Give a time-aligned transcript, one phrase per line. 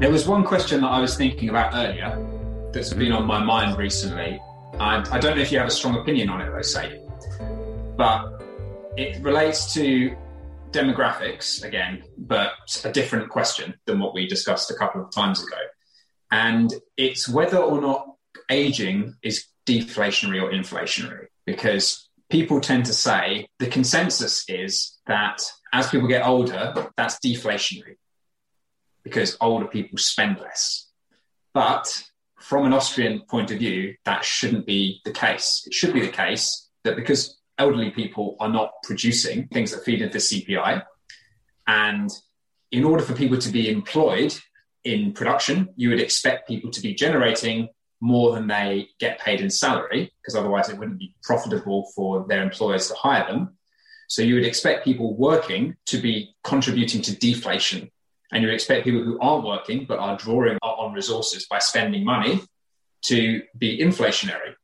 [0.00, 2.16] There was one question that I was thinking about earlier
[2.72, 4.40] that's been on my mind recently.
[4.78, 7.02] I, I don't know if you have a strong opinion on it, though, say,
[7.96, 8.40] but
[8.96, 10.16] it relates to
[10.70, 12.52] demographics again, but
[12.84, 15.56] a different question than what we discussed a couple of times ago.
[16.30, 18.06] And it's whether or not
[18.52, 25.42] aging is deflationary or inflationary, because people tend to say the consensus is that
[25.72, 27.96] as people get older, that's deflationary
[29.08, 30.88] because older people spend less.
[31.54, 31.86] But
[32.38, 35.64] from an Austrian point of view, that shouldn't be the case.
[35.66, 40.02] It should be the case that because elderly people are not producing things that feed
[40.02, 40.82] into CPI,
[41.66, 42.10] and
[42.70, 44.34] in order for people to be employed
[44.84, 47.68] in production, you would expect people to be generating
[48.00, 52.42] more than they get paid in salary, because otherwise it wouldn't be profitable for their
[52.42, 53.56] employers to hire them.
[54.06, 57.90] So you would expect people working to be contributing to deflation
[58.32, 62.40] and you expect people who aren't working but are drawing on resources by spending money
[63.02, 64.54] to be inflationary.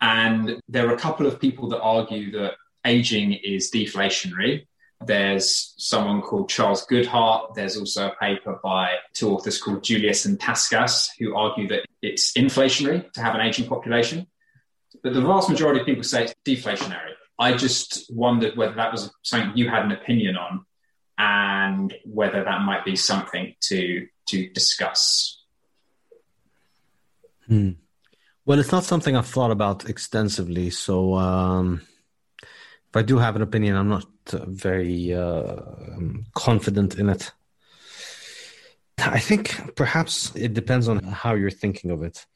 [0.00, 2.54] And there are a couple of people that argue that
[2.84, 4.66] aging is deflationary.
[5.04, 7.54] There's someone called Charles Goodhart.
[7.54, 12.32] There's also a paper by two authors called Juselius and Takáts who argue that it's
[12.32, 14.26] inflationary to have an aging population.
[15.02, 17.12] But the vast majority of people say it's deflationary.
[17.38, 20.64] I just wondered whether that was something you had an opinion on
[21.18, 25.38] and whether that might be something to to discuss.
[27.46, 27.70] Hmm.
[28.44, 30.70] Well, it's not something I've thought about extensively.
[30.70, 31.82] So, um,
[32.42, 35.56] if I do have an opinion, I'm not uh, very uh,
[36.34, 37.32] confident in it.
[38.98, 42.26] I think perhaps it depends on how you're thinking of it.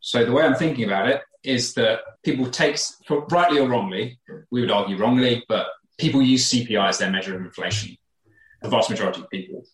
[0.00, 2.78] So the way I'm thinking about it is that people take,
[3.08, 4.18] rightly or wrongly,
[4.50, 5.66] we would argue wrongly, but
[5.98, 7.96] people use CPI as their measure of inflation.
[8.62, 9.64] The vast majority of people.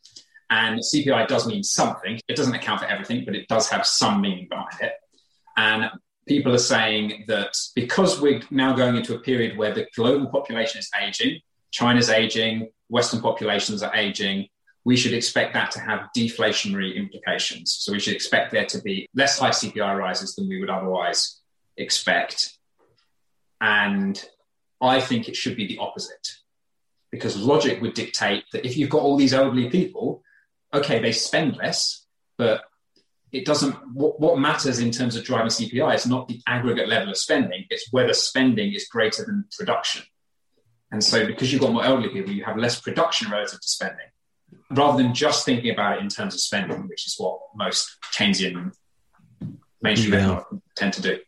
[0.50, 2.20] And CPI does mean something.
[2.28, 4.92] It doesn't account for everything, but it does have some meaning behind it.
[5.56, 5.90] And
[6.26, 10.80] people are saying that because we're now going into a period where the global population
[10.80, 11.40] is aging,
[11.70, 14.48] China's aging, Western populations are aging,
[14.84, 17.72] we should expect that to have deflationary implications.
[17.72, 21.40] So we should expect there to be less high CPI rises than we would otherwise
[21.76, 22.56] expect.
[23.60, 24.22] And
[24.84, 26.28] I think it should be the opposite
[27.10, 30.22] because logic would dictate that if you've got all these elderly people,
[30.72, 32.64] okay, they spend less, but
[33.32, 37.10] it doesn't, what, what matters in terms of driving CPI is not the aggregate level
[37.10, 40.02] of spending, it's whether spending is greater than production.
[40.90, 44.06] And so because you've got more elderly people, you have less production relative to spending
[44.70, 48.72] rather than just thinking about it in terms of spending, which is what most Keynesian
[49.82, 50.42] mainstream yeah.
[50.76, 51.18] tend to do.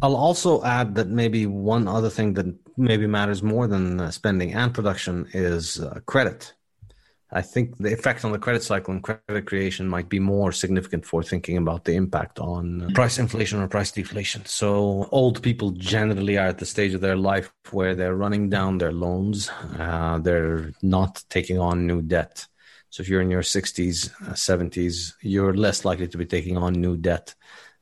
[0.00, 2.46] I'll also add that maybe one other thing that
[2.76, 6.54] maybe matters more than uh, spending and production is uh, credit.
[7.30, 11.04] I think the effect on the credit cycle and credit creation might be more significant
[11.04, 14.46] for thinking about the impact on uh, price inflation or price deflation.
[14.46, 18.78] So, old people generally are at the stage of their life where they're running down
[18.78, 22.46] their loans, uh, they're not taking on new debt.
[22.88, 26.72] So, if you're in your 60s, uh, 70s, you're less likely to be taking on
[26.72, 27.34] new debt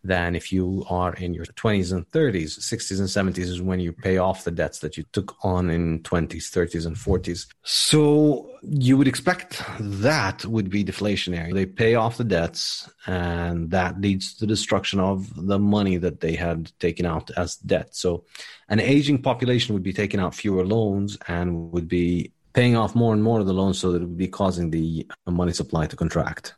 [0.06, 2.58] than if you are in your 20s and 30s.
[2.58, 6.00] 60s and 70s is when you pay off the debts that you took on in
[6.00, 7.46] 20s, 30s, and 40s.
[7.62, 11.52] So you would expect that would be deflationary.
[11.52, 16.20] They pay off the debts, and that leads to the destruction of the money that
[16.20, 17.94] they had taken out as debt.
[17.94, 18.24] So
[18.68, 23.12] an aging population would be taking out fewer loans and would be paying off more
[23.12, 25.96] and more of the loans so that it would be causing the money supply to
[25.96, 26.54] contract.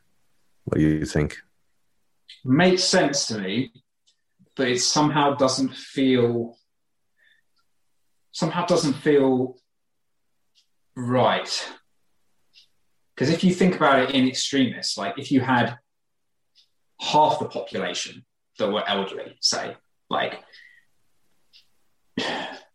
[0.64, 1.38] What do you think?
[2.44, 3.72] Makes sense to me,
[4.56, 6.56] but it somehow doesn't feel
[8.32, 9.56] somehow doesn't feel
[10.94, 11.68] right.
[13.14, 15.76] Because if you think about it in extremists, like if you had
[17.00, 18.24] half the population
[18.58, 19.76] that were elderly, say,
[20.08, 20.40] like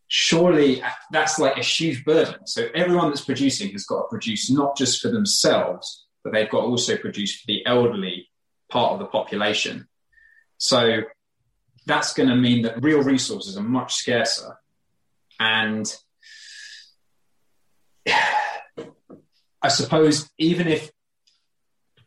[0.08, 2.46] surely that's like a huge burden.
[2.46, 6.62] So everyone that's producing has got to produce not just for themselves, but they've got
[6.62, 8.28] to also produce for the elderly
[8.74, 9.88] part of the population.
[10.58, 11.04] So
[11.86, 14.58] that's going to mean that real resources are much scarcer.
[15.40, 15.86] And
[19.62, 20.92] I suppose even if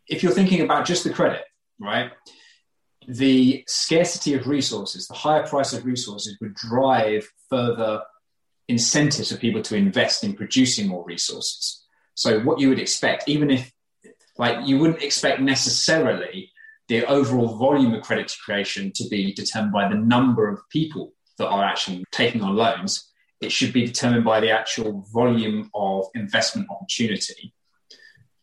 [0.08, 1.44] if you're thinking about just the credit,
[1.80, 2.12] right?
[3.08, 8.02] The scarcity of resources, the higher price of resources would drive further
[8.68, 11.84] incentives for people to invest in producing more resources.
[12.14, 13.72] So what you would expect, even if
[14.38, 16.52] like you wouldn't expect necessarily
[16.88, 21.48] the overall volume of credit creation to be determined by the number of people that
[21.48, 23.10] are actually taking on loans.
[23.40, 27.52] It should be determined by the actual volume of investment opportunity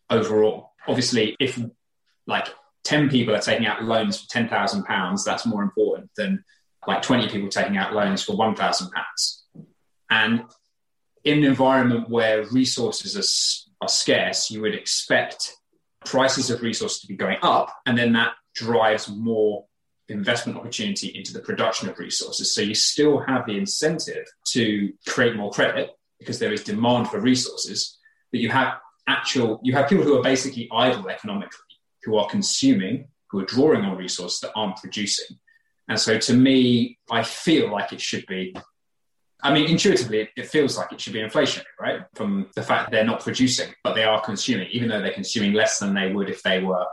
[0.09, 0.71] overall.
[0.87, 1.59] Obviously, if
[2.27, 2.49] like
[2.83, 6.43] 10 people are taking out loans for £10,000, that's more important than
[6.85, 8.89] like 20 people taking out loans for £1,000.
[10.09, 10.43] And
[11.23, 15.55] in an environment where resources are, are scarce, you would expect
[16.05, 19.65] prices of resources to be going up, and then that drives more
[20.09, 22.53] investment opportunity into the production of resources.
[22.53, 27.19] So you still have the incentive to create more credit because there is demand for
[27.19, 27.97] resources,
[28.31, 28.75] but you have
[29.07, 31.59] actual you have people who are basically idle economically,
[32.03, 35.37] who are consuming, who are drawing on resources that aren't producing.
[35.89, 38.55] And so to me, I feel like it should be
[39.45, 42.03] I mean, intuitively, it, feels like it should be inflationary, right?
[42.15, 45.51] From the fact that they're not producing, but they are consuming, even though they're consuming
[45.51, 46.85] less than they would if they were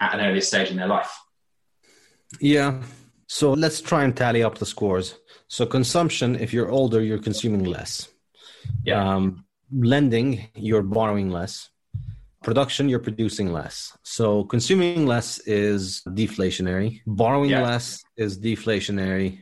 [0.00, 1.12] at an earlier stage in their life.
[2.40, 2.82] Yeah.
[3.28, 5.16] So let's try and tally up the scores.
[5.48, 8.08] So consumption, if you're older, you're consuming less.
[8.84, 9.14] Yeah.
[9.14, 11.70] Um, lending, you're borrowing less.
[12.42, 13.96] Production, you're producing less.
[14.02, 17.00] So consuming less is deflationary.
[17.06, 17.62] Borrowing yeah.
[17.62, 19.40] less is deflationary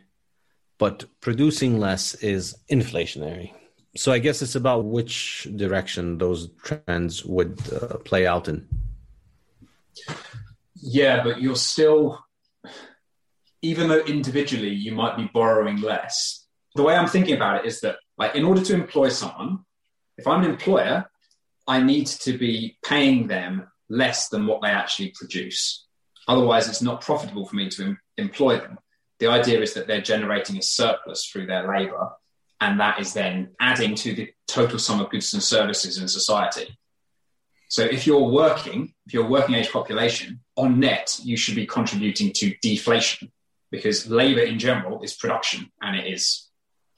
[0.79, 3.53] but producing less is inflationary.
[3.97, 8.67] So I guess it's about which direction those trends would uh, play out in.
[10.87, 12.23] Yeah, but you're still,
[13.63, 17.81] even though individually you might be borrowing less, the way I'm thinking about it is
[17.81, 19.61] that, like, in order to employ someone,
[20.19, 21.07] if I'm an employer,
[21.67, 25.87] I need to be paying them less than what they actually produce.
[26.29, 28.79] Otherwise, it's not profitable for me to em- employ them.
[29.21, 32.11] The idea is that they're generating a surplus through their labor,
[32.61, 36.77] and that is then adding to the total sum of goods and services in society.
[37.75, 42.31] So if you're working, if you're working age population, on net, you should be contributing
[42.35, 43.33] to deflation
[43.73, 46.47] because labor in general is production and it is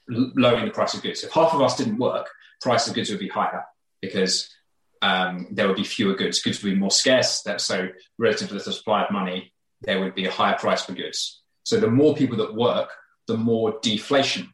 [0.07, 1.23] lowering the price of goods.
[1.23, 2.29] If half of us didn't work,
[2.61, 3.63] price of goods would be higher
[4.03, 4.53] because
[5.01, 6.43] um, there would be fewer goods.
[6.43, 7.41] Goods would be more scarce.
[7.41, 10.93] That, so relative to the supply of money, there would be a higher price for
[10.93, 11.41] goods.
[11.63, 12.91] So the more people that work,
[13.25, 14.53] the more deflation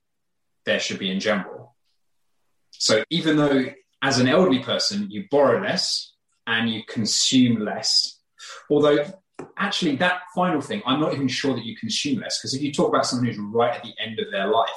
[0.65, 1.75] there should be in general.
[2.71, 3.65] So even though
[4.01, 6.12] as an elderly person you borrow less
[6.47, 8.19] and you consume less,
[8.69, 9.05] although
[9.57, 12.71] actually that final thing, I'm not even sure that you consume less because if you
[12.71, 14.69] talk about someone who's right at the end of their life,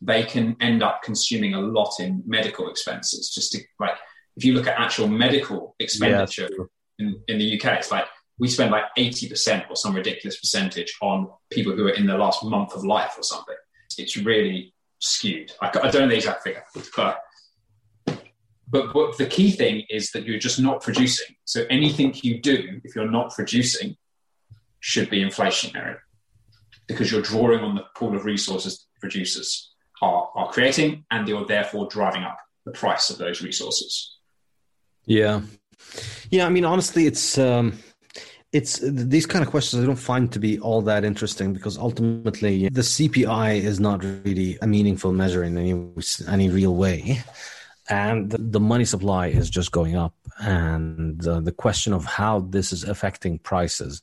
[0.00, 3.30] they can end up consuming a lot in medical expenses.
[3.30, 3.96] Just to like,
[4.36, 6.48] if you look at actual medical expenditure
[6.98, 7.06] yeah.
[7.06, 8.04] in, in the UK, it's like
[8.38, 12.44] we spend like 80% or some ridiculous percentage on people who are in their last
[12.44, 13.56] month of life or something.
[13.96, 15.52] It's really skewed.
[15.60, 16.64] I, I don't know the exact figure,
[16.96, 17.18] but,
[18.70, 21.34] but the key thing is that you're just not producing.
[21.44, 23.96] So anything you do, if you're not producing,
[24.80, 25.96] should be inflationary
[26.86, 29.72] because you're drawing on the pool of resources producers
[30.02, 34.16] are, are creating and you're therefore driving up the price of those resources.
[35.04, 35.42] Yeah.
[36.30, 36.46] Yeah.
[36.46, 37.78] I mean, honestly, it's, um,
[38.52, 42.68] it's these kind of questions I don't find to be all that interesting because ultimately
[42.68, 45.74] the CPI is not really a meaningful measure in any
[46.26, 47.22] any real way,
[47.88, 52.72] and the, money supply is just going up, and uh, the question of how this
[52.72, 54.02] is affecting prices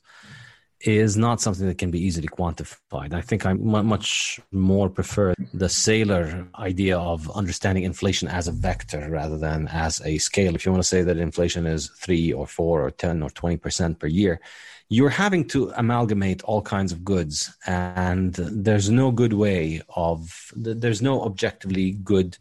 [0.80, 3.14] is not something that can be easily quantified.
[3.14, 9.08] I think I much more prefer the Saylor idea of understanding inflation as a vector
[9.10, 10.54] rather than as a scale.
[10.54, 13.98] If you want to say that inflation is three or four or 10 or 20%
[13.98, 14.40] per year,
[14.88, 21.02] you're having to amalgamate all kinds of goods and there's no good way of, there's
[21.02, 22.36] no objectively good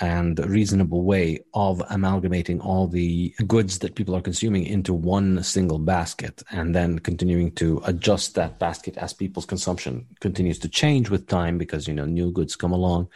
[0.00, 5.78] and reasonable way of amalgamating all the goods that people are consuming into one single
[5.78, 11.26] basket and then continuing to adjust that basket as people's consumption continues to change with
[11.26, 13.08] time because you know new goods come along.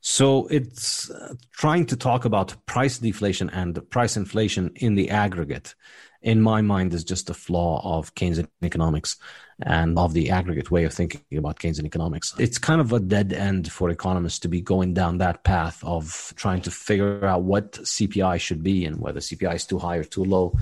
[0.00, 5.74] So it's uh, trying to talk about price deflation and price inflation in the aggregate
[6.22, 9.16] in my mind is just a flaw of Keynesian economics
[9.64, 12.34] and of the aggregate way of thinking about Keynesian economics.
[12.38, 16.32] It's kind of a dead end for economists to be going down that path of
[16.36, 20.04] trying to figure out what CPI should be and whether CPI is too high or
[20.04, 20.56] too low.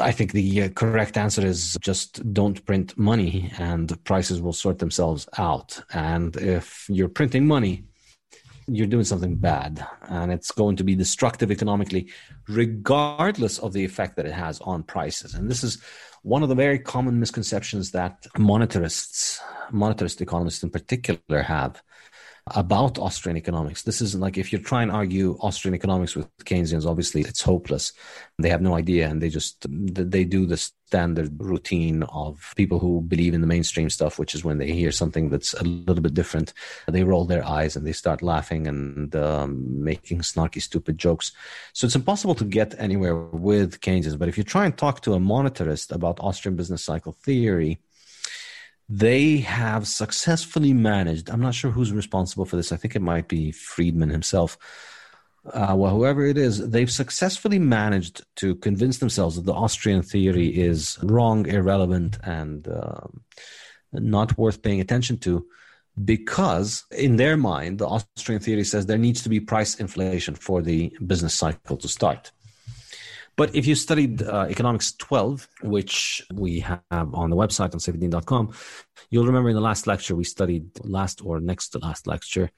[0.00, 4.78] I think the uh, correct answer is just don't print money and prices will sort
[4.78, 5.80] themselves out.
[5.92, 7.84] And if you're printing money,
[8.68, 12.10] you're doing something bad and it's going to be destructive economically
[12.48, 15.34] regardless of the effect that it has on prices.
[15.34, 15.82] And this is
[16.22, 19.40] one of the very common misconceptions that monetarists
[19.72, 21.82] monetarist economists in particular have
[22.54, 23.82] about Austrian economics.
[23.82, 27.92] This is like if you try and argue Austrian economics with Keynesians, obviously it's hopeless.
[28.38, 33.02] They have no idea, and they just they do the standard routine of people who
[33.02, 36.14] believe in the mainstream stuff, which is when they hear something that's a little bit
[36.14, 36.54] different,
[36.86, 41.32] they roll their eyes and they start laughing and um, making snarky, stupid jokes.
[41.74, 44.18] So it's impossible to get anywhere with Keynesians.
[44.18, 47.80] But if you try and talk to a monetarist about Austrian business cycle theory,
[48.88, 51.28] they have successfully managed.
[51.28, 52.72] I'm not sure who's responsible for this.
[52.72, 54.56] I think it might be Friedman himself.
[55.52, 60.48] Uh, well, whoever it is, they've successfully managed to convince themselves that the Austrian theory
[60.48, 63.20] is wrong, irrelevant, and um,
[63.92, 65.46] not worth paying attention to
[66.04, 70.62] because in their mind, the Austrian theory says there needs to be price inflation for
[70.62, 72.30] the business cycle to start.
[73.38, 78.52] But if you studied uh, Economics 12, which we have on the website on saifedean.com,
[79.10, 82.50] you'll remember in the last lecture we studied, last or next to last lecture,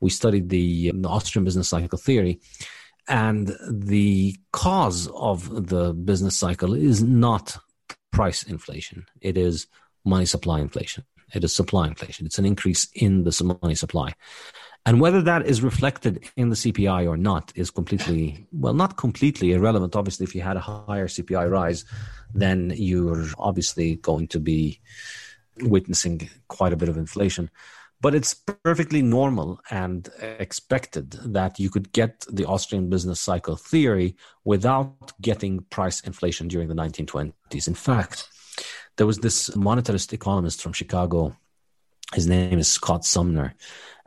[0.00, 2.40] we studied the, the Austrian business cycle theory.
[3.08, 7.56] And the cause of the business cycle is not
[8.12, 9.66] price inflation, it is
[10.04, 11.04] money supply inflation.
[11.34, 12.24] It is supply inflation.
[12.24, 14.14] It's an increase in the money supply.
[14.86, 19.52] And whether that is reflected in the CPI or not is completely, well, not completely
[19.52, 19.94] irrelevant.
[19.94, 21.84] Obviously, if you had a higher CPI rise,
[22.32, 24.80] then you're obviously going to be
[25.60, 27.50] witnessing quite a bit of inflation.
[28.00, 34.14] But it's perfectly normal and expected that you could get the Austrian business cycle theory
[34.44, 37.66] without getting price inflation during the 1920s.
[37.66, 38.28] In fact,
[38.96, 41.36] there was this monetarist economist from Chicago.
[42.14, 43.54] His name is Scott Sumner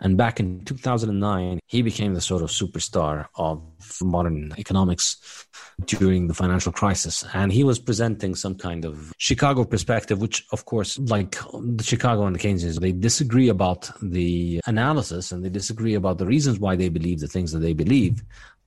[0.02, 3.62] and back in 2009, he became the sort of superstar of
[4.02, 5.48] modern economics
[5.86, 7.24] during the financial crisis.
[7.34, 12.26] And he was presenting some kind of Chicago perspective, which, of course, like the Chicago
[12.26, 16.76] and the Keynesians, they disagree about the analysis and they disagree about the reasons why
[16.76, 18.24] they believe the things that they believe.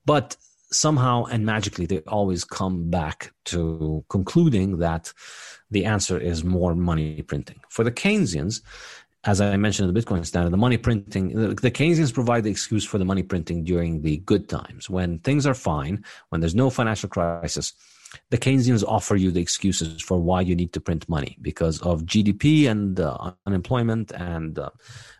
[0.07, 0.37] But
[0.71, 5.13] somehow and magically they always come back to concluding that
[5.71, 7.61] the answer is more money printing.
[7.71, 8.61] For the Keynesians,
[9.27, 12.51] as I mentioned in the Bitcoin standard, the money printing, the, the, Keynesians provide the
[12.51, 14.91] excuse for the money printing during the good times.
[14.91, 17.73] When things are fine, when there's no financial crisis,
[18.31, 22.05] the Keynesians offer you the excuses for why you need to print money because of
[22.05, 24.71] GDP and uh, unemployment and uh,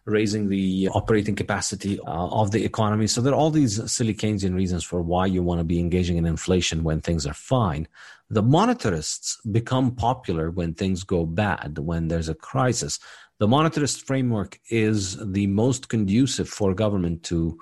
[0.05, 3.07] raising the operating capacity uh, of the economy.
[3.07, 6.17] So there are all these silly Keynesian reasons for why you want to be engaging
[6.17, 7.89] in inflation when things are fine.
[8.31, 12.99] The monetarists become popular when things go bad, when there's a crisis.
[13.39, 17.59] The monetarist framework is the most conducive for government to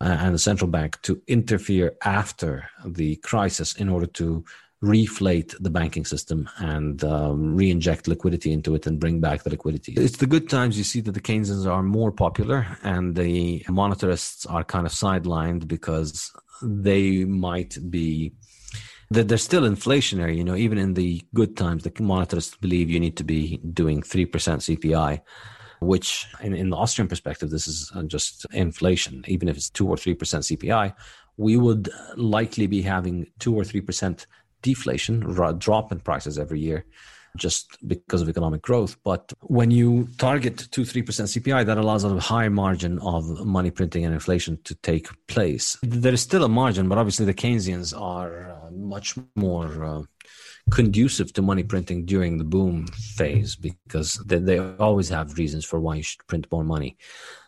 [0.00, 4.44] uh, and the central bank to interfere after the crisis in order to
[4.84, 9.94] reflate the banking system and um, re-inject liquidity into it and bring back the liquidity.
[9.96, 14.50] It's the good times you see that the Keynesians are more popular and the monetarists
[14.50, 16.30] are kind of sidelined because
[16.62, 18.34] they might be
[19.10, 20.36] that they're still inflationary.
[20.36, 24.02] You know, even in the good times, the monetarists believe you need to be doing
[24.02, 25.20] three percent CPI,
[25.80, 29.24] which in, in the Austrian perspective, this is uh, just inflation.
[29.28, 30.94] Even if it's two or three percent CPI,
[31.36, 34.26] we would likely be having two or three percent
[34.70, 35.20] deflation,
[35.58, 36.84] drop in prices every year
[37.36, 38.96] just because of economic growth.
[39.02, 44.04] But when you target 2 3% CPI, that allows a high margin of money printing
[44.04, 45.76] and inflation to take place.
[45.82, 49.84] There is still a margin, but obviously the Keynesians are uh, much more.
[49.84, 50.02] Uh,
[50.70, 55.78] conducive to money printing during the boom phase because they, they always have reasons for
[55.78, 56.96] why you should print more money.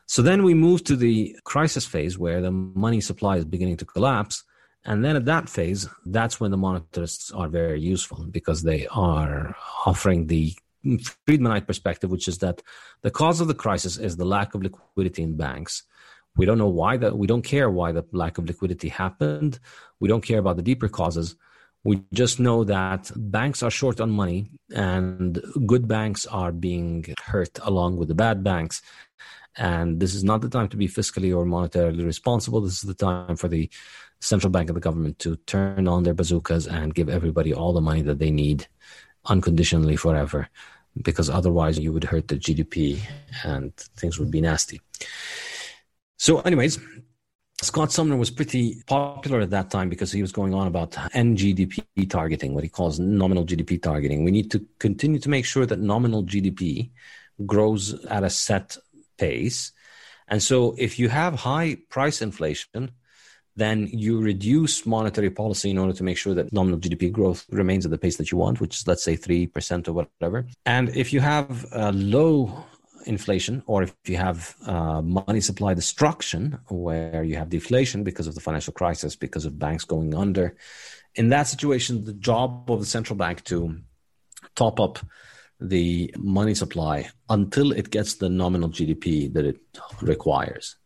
[0.07, 3.87] So then we move to the crisis phase where the money supply is beginning to
[3.87, 4.45] collapse
[4.87, 9.57] and then at that phase, that's when the monetarists are very useful because they are
[9.85, 12.63] offering the Friedmanite perspective, which is that
[13.03, 15.83] the cause of the crisis is the lack of liquidity in banks.
[16.37, 17.19] We don't know why that.
[17.19, 19.59] We don't care why the lack of liquidity happened.
[19.99, 21.35] We don't care about the deeper causes.
[21.83, 27.59] We just know that banks are short on money and good banks are being hurt
[27.63, 28.83] along with the bad banks.
[29.57, 32.61] And this is not the time to be fiscally or monetarily responsible.
[32.61, 33.71] This is the time for the
[34.21, 37.81] central bank and the government to turn on their bazookas and give everybody all the
[37.81, 38.67] money that they need
[39.27, 40.49] unconditionally forever
[41.03, 42.99] because otherwise you would hurt the GDP
[43.45, 44.81] and things would be nasty.
[46.17, 46.79] So, anyways,
[47.63, 52.09] Scott Sumner was pretty popular at that time because he was going on about NGDP
[52.09, 54.25] targeting, what he calls nominal GDP targeting.
[54.25, 56.91] We need to continue to make sure that nominal GDP
[57.45, 58.77] grows at a set
[59.19, 59.73] pace.
[60.29, 62.93] And so, if you have high price inflation,
[63.57, 67.85] then you reduce monetary policy in order to make sure that nominal GDP growth remains
[67.85, 70.47] at the pace that you want, which is, let's say, 3% or whatever.
[70.67, 72.67] And if you have a low
[73.07, 78.35] inflation or if you have uh, money supply destruction where you have deflation because of
[78.35, 80.55] the financial crisis, because of banks going under,
[81.15, 83.81] in that situation, the job of the central bank to
[84.55, 84.99] top up
[85.59, 89.59] the money supply until it gets the nominal GDP that it
[90.03, 90.77] requires.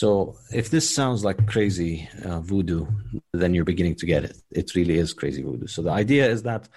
[0.00, 2.84] So if this sounds like crazy uh, voodoo,
[3.32, 4.36] then you're beginning to get it.
[4.50, 5.68] It really is crazy voodoo.
[5.68, 6.68] So the idea is that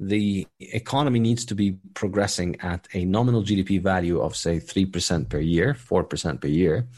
[0.00, 5.38] the economy needs to be progressing at a nominal GDP value of, say, 3% per
[5.38, 6.88] year, 4% per year.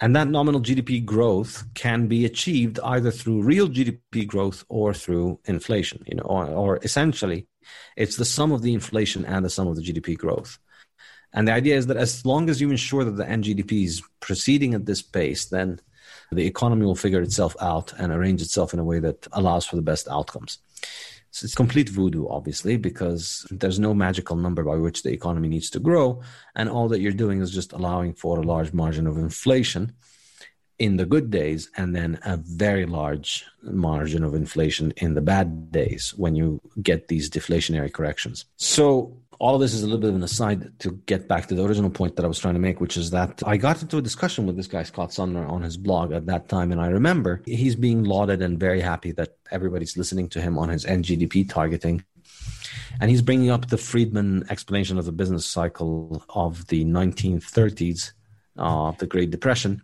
[0.00, 5.38] And that nominal GDP growth can be achieved either through real GDP growth or through
[5.44, 7.46] inflation, you know, or, or essentially
[7.94, 10.58] it's the sum of the inflation and the sum of the GDP growth.
[11.32, 14.74] And the idea is that as long as you ensure that the NGDP is proceeding
[14.74, 15.80] at this pace, then
[16.30, 19.76] the economy will figure itself out and arrange itself in a way that allows for
[19.76, 20.58] the best outcomes.
[21.30, 25.70] So it's complete voodoo, obviously, because there's no magical number by which the economy needs
[25.70, 26.20] to grow.
[26.54, 29.92] And all that you're doing is just allowing for a large margin of inflation
[30.78, 35.72] in the good days and then a very large margin of inflation in the bad
[35.72, 38.44] days when you get these deflationary corrections.
[38.56, 41.56] So all of this is a little bit of an aside to get back to
[41.56, 43.98] the original point that I was trying to make, which is that I got into
[43.98, 46.70] a discussion with this guy, Scott Sumner, on his blog at that time.
[46.70, 50.68] And I remember he's being lauded and very happy that everybody's listening to him on
[50.68, 52.04] his NGDP targeting.
[53.00, 58.12] And he's bringing up the Friedman explanation of the business cycle of the 1930s,
[58.58, 59.82] of uh, the Great Depression.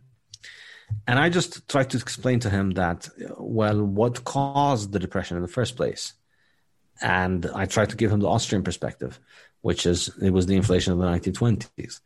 [1.09, 5.43] And I just tried to explain to him that, well, what caused the depression in
[5.43, 6.13] the first place?
[7.01, 9.21] And I tried to give him the Austrian perspective
[9.63, 12.01] which is it was the inflation of the 1920s.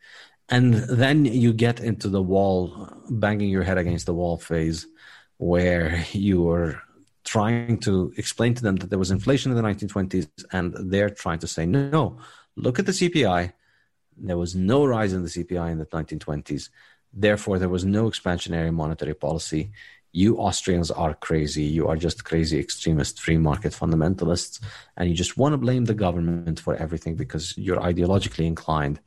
[0.48, 4.86] And then you get into the wall, banging your head against the wall phase,
[5.38, 6.82] where you are
[7.24, 11.38] trying to explain to them that there was inflation in the 1920s, and they're trying
[11.38, 12.18] to say, no,
[12.56, 13.52] look at the CPI.
[14.16, 16.68] There was no rise in the CPI in the 1920s.
[17.12, 19.72] Therefore, there was no expansionary monetary policy.
[20.12, 21.62] You Austrians are crazy.
[21.62, 24.60] You are just crazy extremist free market fundamentalists.
[24.96, 29.00] And you just want to blame the government for everything because you're ideologically inclined.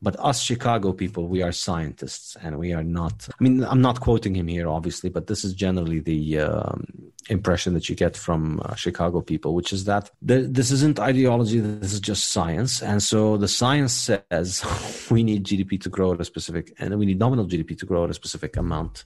[0.00, 3.28] But us Chicago people, we are scientists and we are not.
[3.28, 6.86] I mean, I'm not quoting him here, obviously, but this is generally the um,
[7.28, 11.92] impression that you get from uh, Chicago people, which is that this isn't ideology, this
[11.92, 12.80] is just science.
[12.80, 14.64] And so the science says
[15.10, 18.04] we need GDP to grow at a specific, and we need nominal GDP to grow
[18.04, 19.04] at a specific amount.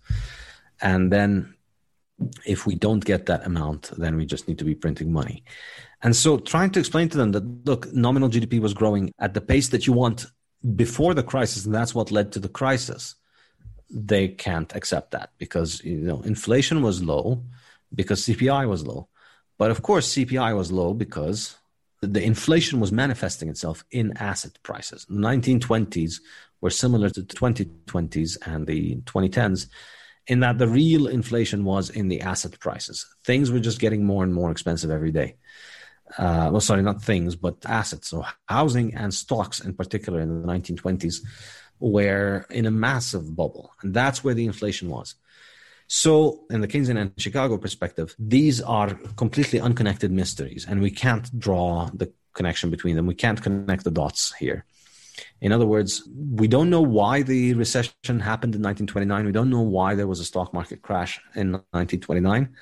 [0.82, 1.54] And then
[2.44, 5.44] if we don't get that amount, then we just need to be printing money.
[6.02, 9.40] And so trying to explain to them that, look, nominal GDP was growing at the
[9.40, 10.26] pace that you want
[10.76, 13.16] before the crisis, and that's what led to the crisis.
[13.90, 17.42] They can't accept that because you know inflation was low,
[17.94, 19.08] because CPI was low,
[19.58, 21.56] but of course CPI was low because
[22.00, 25.04] the inflation was manifesting itself in asset prices.
[25.08, 26.20] The 1920s
[26.60, 29.66] were similar to the 2020s and the 2010s
[30.26, 33.06] in that the real inflation was in the asset prices.
[33.24, 35.37] Things were just getting more and more expensive every day
[36.18, 38.08] uh, well, sorry, not things, but assets.
[38.08, 41.16] So housing and stocks, in particular, in the 1920s,
[41.80, 45.14] were in a massive bubble, and that's where the inflation was.
[45.88, 51.38] So, in the Keynesian and Chicago perspective, these are completely unconnected mysteries, and we can't
[51.38, 53.06] draw the connection between them.
[53.06, 54.64] We can't connect the dots here.
[55.40, 59.27] In other words, we don't know why the recession happened in 1929.
[59.27, 62.55] We don't know why there was a stock market crash in 1929.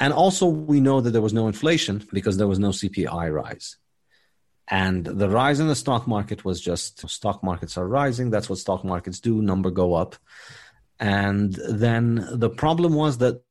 [0.00, 3.76] And also, we know that there was no inflation because there was no CPI rise.
[4.68, 8.30] And the rise in the stock market was just stock markets are rising.
[8.30, 10.16] That's what stock markets do, number go up.
[10.98, 13.42] And then the problem was that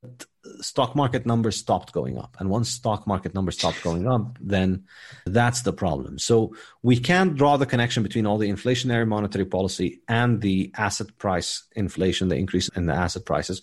[0.62, 2.36] stock market numbers stopped going up.
[2.39, 4.86] And once stock market numbers stopped going up, then
[5.26, 6.19] that's the problem.
[6.19, 11.17] So we can't draw the connection between all the inflationary monetary policy and the asset
[11.17, 13.62] price inflation, the increase in the asset prices.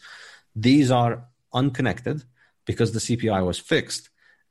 [0.54, 2.24] These are unconnected
[2.66, 4.10] because the CPI was fixed.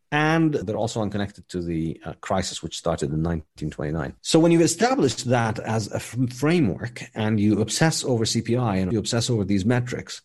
[0.10, 4.16] And they're also unconnected to the uh, crisis which started in 1929.
[4.22, 8.94] So when you establish that as a f- framework and you obsess over CPI and
[8.94, 10.22] you obsess over these metrics,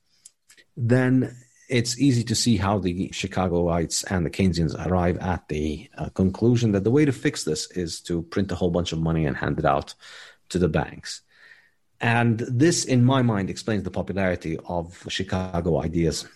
[0.77, 1.37] then
[1.73, 6.73] it's easy to see how the Chicagoites and the Keynesians arrive at the uh, conclusion
[6.73, 9.37] that the way to fix this is to print a whole bunch of money and
[9.37, 9.95] hand it out
[10.51, 11.23] to the banks.
[11.99, 16.27] And this, in my mind, explains the popularity of Chicago ideas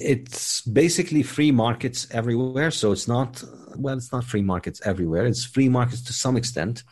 [0.00, 2.70] it's basically free markets everywhere.
[2.70, 3.42] So it's not,
[3.76, 5.26] well, it's not free markets everywhere.
[5.26, 6.82] It's free markets to some extent.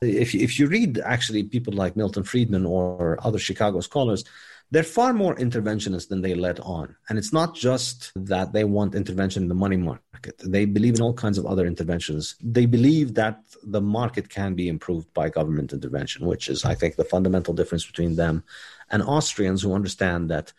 [0.00, 4.24] If, if you read actually people like Milton Friedman or other Chicago scholars,
[4.72, 6.96] they're far more interventionist than they let on.
[7.10, 10.40] And it's not just that they want intervention in the money market.
[10.42, 12.36] They believe in all kinds of other interventions.
[12.40, 16.96] They believe that the market can be improved by government intervention, which is, I think,
[16.96, 18.44] the fundamental difference between them
[18.90, 20.54] and Austrians who understand that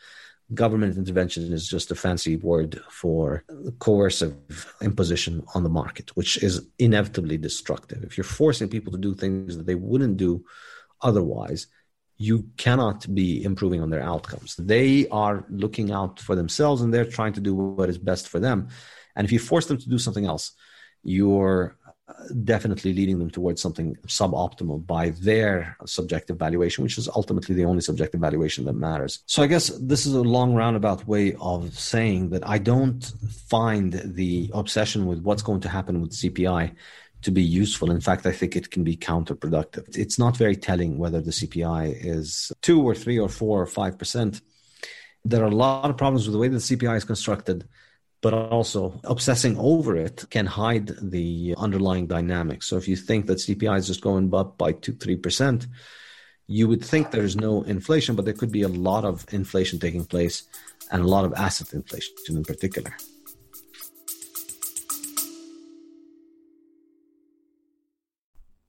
[0.54, 3.44] government intervention is just a fancy word for
[3.80, 4.36] coercive
[4.80, 8.04] imposition on the market, which is inevitably destructive.
[8.04, 10.46] If you're forcing people to do things that they wouldn't do
[11.02, 11.66] otherwise,
[12.24, 14.56] you cannot be improving on their outcomes.
[14.56, 18.40] They are looking out for themselves and they're trying to do what is best for
[18.40, 18.70] them.
[19.16, 20.54] And if you force them to do something else,
[21.04, 22.14] you're uh,
[22.46, 27.82] definitely leading them towards something suboptimal by their subjective valuation, which is ultimately the only
[27.82, 29.22] subjective valuation that matters.
[29.26, 33.04] So I guess this is a long roundabout way of saying that I don't
[33.50, 36.74] find the obsession with what's going to happen with CPI
[37.24, 37.92] to be useful.
[37.92, 39.98] In fact, I think it can be counterproductive.
[39.98, 43.98] It's not very telling whether the CPI is two or three or four or five
[43.98, 44.42] percent.
[45.26, 47.68] There are a lot of problems with the way the CPI is constructed
[48.24, 52.66] but also obsessing over it can hide the underlying dynamics.
[52.68, 55.68] So if you think that CPI is just going up by two, three percent,
[56.48, 60.06] you would think there's no inflation, but there could be a lot of inflation taking
[60.06, 60.44] place
[60.90, 62.96] and a lot of asset inflation in particular.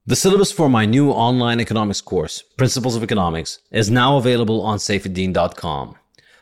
[0.07, 4.77] The syllabus for my new online economics course, Principles of Economics, is now available on
[4.77, 5.95] saifedean.com.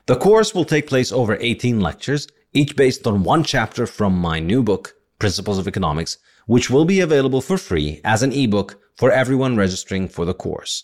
[0.06, 4.40] The course will take place over 18 lectures each based on one chapter from my
[4.40, 9.12] new book, Principles of Economics, which will be available for free as an ebook for
[9.12, 10.82] everyone registering for the course.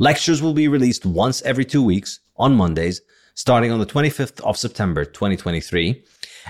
[0.00, 3.02] Lectures will be released once every two weeks on Mondays,
[3.36, 6.02] starting on the 25th of September 2023,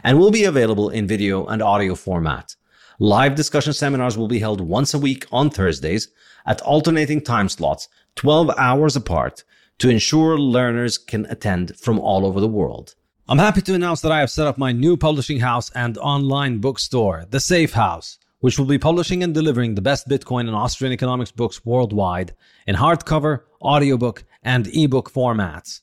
[0.05, 2.56] and will be available in video and audio format.
[2.99, 6.09] Live discussion seminars will be held once a week on Thursdays
[6.47, 9.45] at alternating time slots, 12 hours apart,
[9.79, 12.95] to ensure learners can attend from all over the world.
[13.29, 16.57] I'm happy to announce that I have set up my new publishing house and online
[16.57, 20.95] bookstore, The Safe House, which will be publishing and delivering the best Bitcoin and Austrian
[20.95, 22.35] economics books worldwide
[22.67, 25.83] in hardcover, audiobook, and ebook formats.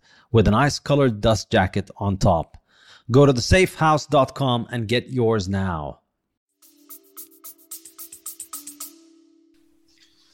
[0.31, 2.57] with an ice colored dust jacket on top.
[3.09, 5.99] Go to thesafehouse.com and get yours now.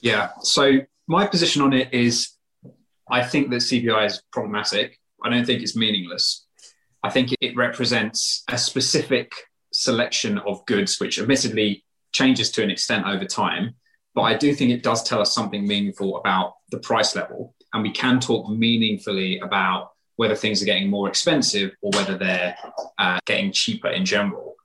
[0.02, 0.30] Yeah.
[0.42, 2.34] So my position on it is
[3.10, 5.00] I think that CPI is problematic.
[5.24, 6.46] I don't think it's meaningless.
[7.04, 9.32] I think it represents a specific
[9.74, 13.76] selection of goods, which admittedly changes to an extent over time.
[14.14, 17.84] But I do think it does tell us something meaningful about the price level and
[17.84, 22.56] we can talk meaningfully about whether things are getting more expensive or whether they're
[22.98, 24.56] uh, getting cheaper in general.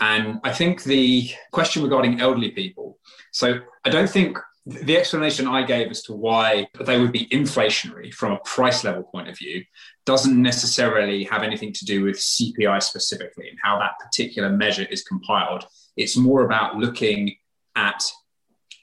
[0.00, 2.98] And I think the question regarding elderly people,
[3.32, 8.14] so I don't think the explanation I gave as to why they would be inflationary
[8.14, 9.64] from a price level point of view
[10.06, 15.02] doesn't necessarily have anything to do with CPI specifically and how that particular measure is
[15.02, 15.66] compiled.
[15.96, 17.34] It's more about looking
[17.74, 18.02] at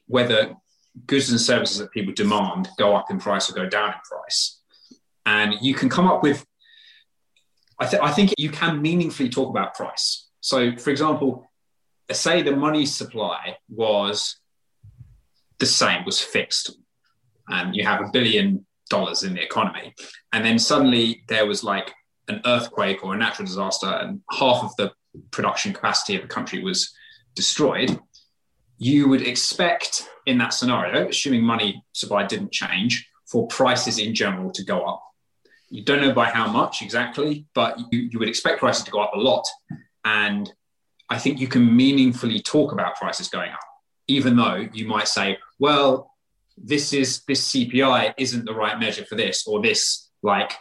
[0.08, 0.54] whether
[1.06, 4.60] goods and services that people demand go up in price or go down in price.
[5.26, 6.46] And you can come up with,
[7.80, 10.28] I, th- I think you can meaningfully talk about price.
[10.42, 11.50] So, for example,
[12.12, 14.38] say the money supply was
[15.60, 16.78] the same, was fixed,
[17.48, 19.94] and you have a billion dollars in the economy,
[20.34, 21.94] and then suddenly there was like
[22.28, 24.92] an earthquake or a natural disaster, and half of the
[25.32, 26.92] production capacity of the country was
[27.36, 28.00] destroyed
[28.80, 34.52] you would expect in that scenario, assuming money supply didn't change, for prices in general
[34.52, 35.04] to go up.
[35.70, 39.02] You don't know by how much exactly, but you, you would expect prices to go
[39.02, 39.46] up a lot.
[40.04, 40.52] And
[41.10, 43.60] I think you can meaningfully talk about prices going up,
[44.08, 46.12] even though you might say, well,
[46.58, 50.54] this is this CPI isn't the right measure for this, or this like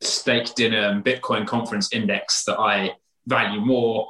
[0.00, 2.92] steak dinner Bitcoin conference index that I
[3.26, 4.08] value more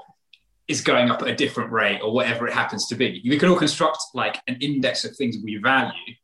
[0.69, 3.23] is going up at a different rate or whatever it happens to be.
[3.29, 6.15] We can all construct like an index of things we value,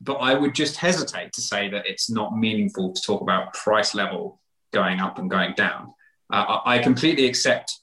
[0.00, 3.94] but I would just hesitate to say that it's not meaningful to talk about price
[3.94, 4.40] level
[4.72, 5.92] going up and going down.
[6.32, 7.80] Uh, I completely accept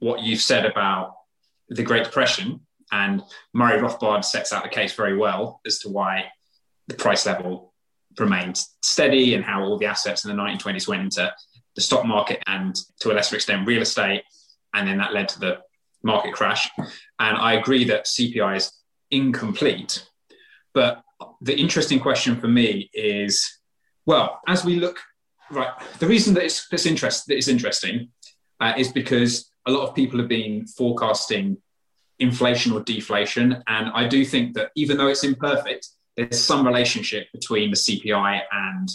[0.00, 1.14] what you've said about
[1.68, 2.60] the Great Depression,
[2.92, 6.26] and Murray Rothbard sets out the case very well as to why
[6.88, 7.72] the price level
[8.18, 11.32] remained steady and how all the assets in the 1920s went into
[11.74, 14.22] the stock market and to a lesser extent real estate
[14.76, 15.58] and then that led to the
[16.02, 16.70] market crash.
[17.18, 18.72] And I agree that CPI is
[19.10, 20.08] incomplete.
[20.72, 21.02] But
[21.40, 23.60] the interesting question for me is
[24.04, 25.00] well, as we look,
[25.50, 28.10] right, the reason that it's, it's, interest, that it's interesting
[28.60, 31.56] uh, is because a lot of people have been forecasting
[32.20, 33.62] inflation or deflation.
[33.66, 38.42] And I do think that even though it's imperfect, there's some relationship between the CPI
[38.52, 38.88] and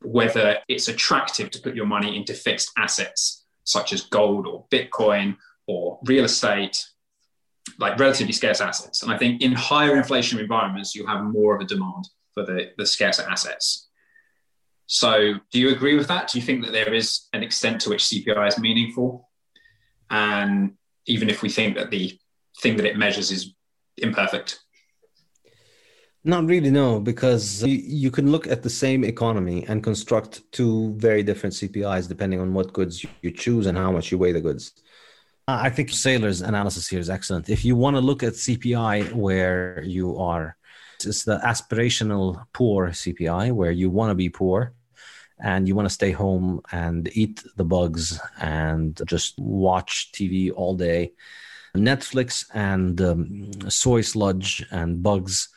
[0.00, 5.36] whether it's attractive to put your money into fixed assets such as gold or Bitcoin
[5.66, 6.84] or real estate,
[7.78, 9.02] like relatively scarce assets.
[9.02, 12.72] And I think in higher inflation environments, you have more of a demand for the,
[12.76, 13.88] the scarcer assets.
[14.86, 16.28] So, do you agree with that?
[16.28, 19.30] Do you think that there is an extent to which CPI is meaningful?
[20.10, 20.72] And
[21.06, 22.18] even if we think that the
[22.60, 23.54] thing that it measures is
[23.96, 24.60] imperfect?
[26.24, 30.94] Not really, no, because you, you can look at the same economy and construct two
[30.96, 34.40] very different CPIs depending on what goods you, choose and how much you weigh the
[34.40, 34.72] goods.
[35.48, 37.48] I think Saylor's analysis here is excellent.
[37.48, 40.56] If you want to look at CPI where you are,
[41.04, 44.74] it's the aspirational poor CPI where you want to be poor
[45.40, 50.76] and you want to stay home and eat the bugs and just watch TV all
[50.76, 51.12] day.
[51.76, 55.48] Netflix and um, soy sludge and bugs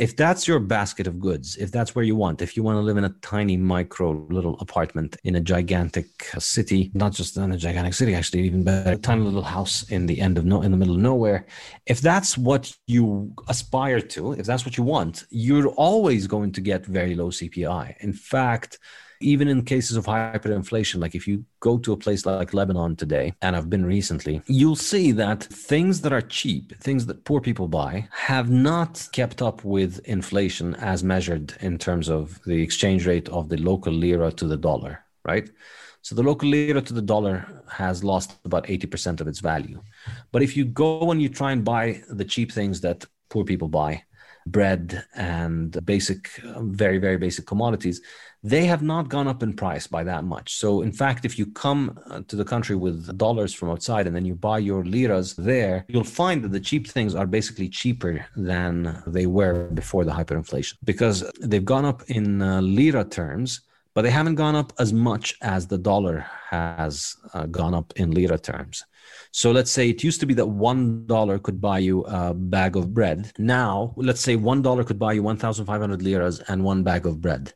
[0.00, 2.80] if that's your basket of goods, if that's where you want, if you want to
[2.80, 6.06] live in a tiny micro little apartment in a gigantic
[6.38, 10.18] city, not just in a gigantic city, actually, even better, tiny little house in the
[10.18, 11.44] end of no, in the middle of nowhere,
[11.84, 16.62] if that's what you aspire to, if that's what you want, you're always going to
[16.62, 17.94] get very low CPI.
[18.00, 18.78] In fact,
[19.20, 23.34] even in cases of hyperinflation, like if you go to a place like Lebanon today,
[23.42, 27.68] and I've been recently, you'll see that things that are cheap, things that poor people
[27.68, 33.28] buy, have not kept up with inflation as measured in terms of the exchange rate
[33.28, 35.48] of the local lira to the dollar, right?
[36.02, 39.82] So the local lira to the dollar has lost about 80% of its value.
[40.32, 43.68] But if you go and you try and buy the cheap things that poor people
[43.68, 44.02] buy,
[44.46, 48.00] bread and basic, very, very basic commodities,
[48.42, 50.54] they have not gone up in price by that much.
[50.54, 54.16] So, in fact, if you come uh, to the country with dollars from outside and
[54.16, 58.24] then you buy your liras there, you'll find that the cheap things are basically cheaper
[58.36, 63.60] than they were before the hyperinflation because they've gone up in uh, lira terms
[63.94, 68.12] but they haven't gone up as much as the dollar has uh, gone up in
[68.12, 68.84] lira terms.
[69.32, 72.76] So let's say it used to be that one dollar could buy you a bag
[72.76, 73.32] of bread.
[73.38, 77.54] Now, let's say one dollar could buy you 1,500 liras and one bag of bread.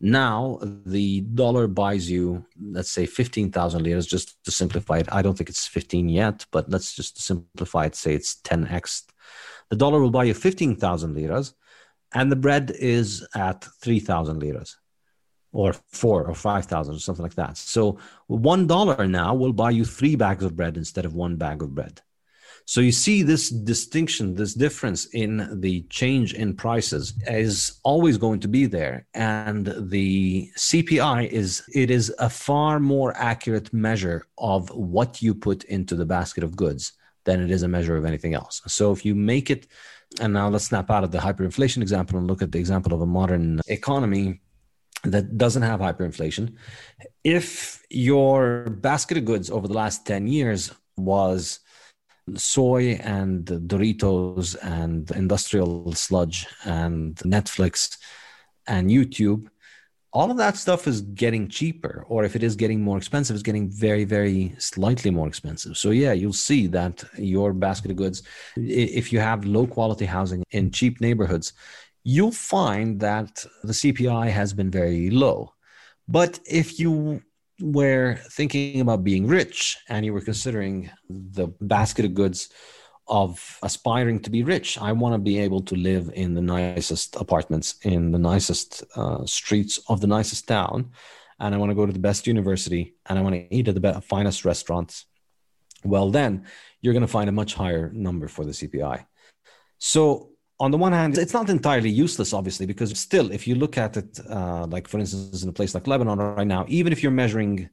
[0.00, 5.08] Now, the dollar buys you, let's say, 15,000 liras, just to simplify it.
[5.10, 9.02] I don't think it's 15 yet, but let's just simplify it, say it's 10x.
[9.70, 11.54] The dollar will buy you 15,000 liras,
[12.14, 14.77] and the bread is at 3,000 liras
[15.58, 17.56] or four or five thousand or something like that.
[17.56, 21.62] So one dollar now will buy you three bags of bread instead of one bag
[21.62, 22.00] of bread.
[22.64, 28.40] So you see this distinction, this difference in the change in prices is always going
[28.40, 29.06] to be there.
[29.14, 35.64] And the CPI is it is a far more accurate measure of what you put
[35.64, 36.92] into the basket of goods
[37.24, 38.62] than it is a measure of anything else.
[38.68, 39.66] So if you make it
[40.20, 43.00] and now let's snap out of the hyperinflation example and look at the example of
[43.00, 44.40] a modern economy
[45.04, 46.54] that doesn't have hyperinflation.
[47.24, 51.60] If your basket of goods over the last 10 years was
[52.34, 57.96] soy and Doritos and industrial sludge and Netflix
[58.66, 59.48] and YouTube,
[60.12, 62.04] all of that stuff is getting cheaper.
[62.08, 65.76] Or if it is getting more expensive, it's getting very, very slightly more expensive.
[65.76, 68.22] So, yeah, you'll see that your basket of goods,
[68.56, 71.52] if you have low quality housing in cheap neighborhoods,
[72.14, 75.52] you'll find that the CPI has been very low.
[76.16, 77.20] But if you
[77.60, 82.48] were thinking about being rich and you were considering the basket of goods
[83.08, 87.14] of aspiring to be rich, I want to be able to live in the nicest
[87.16, 90.92] apartments, in the nicest uh, streets of the nicest town,
[91.40, 93.74] and I want to go to the best university, and I want to eat at
[93.74, 95.04] the best, finest restaurants.
[95.84, 96.46] Well, then
[96.80, 99.04] you're going to find a much higher number for the CPI.
[99.76, 103.78] So on the one hand, it's not entirely useless, obviously, because still, if you look
[103.78, 107.02] at it, uh, like for instance, in a place like Lebanon right now, even if
[107.02, 107.68] you're measuring,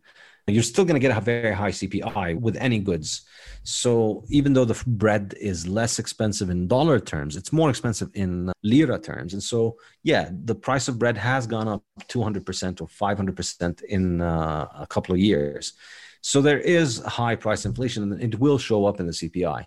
[0.47, 3.25] you're still going to get a very high CPI with any goods.
[3.63, 8.51] So even though the bread is less expensive in dollar terms, it's more expensive in
[8.61, 9.33] lira terms.
[9.33, 14.67] And so, yeah, the price of bread has gone up 200% or 500% in uh,
[14.75, 15.73] a couple of years.
[16.21, 19.65] So there is high price inflation, and it will show up in the CPI.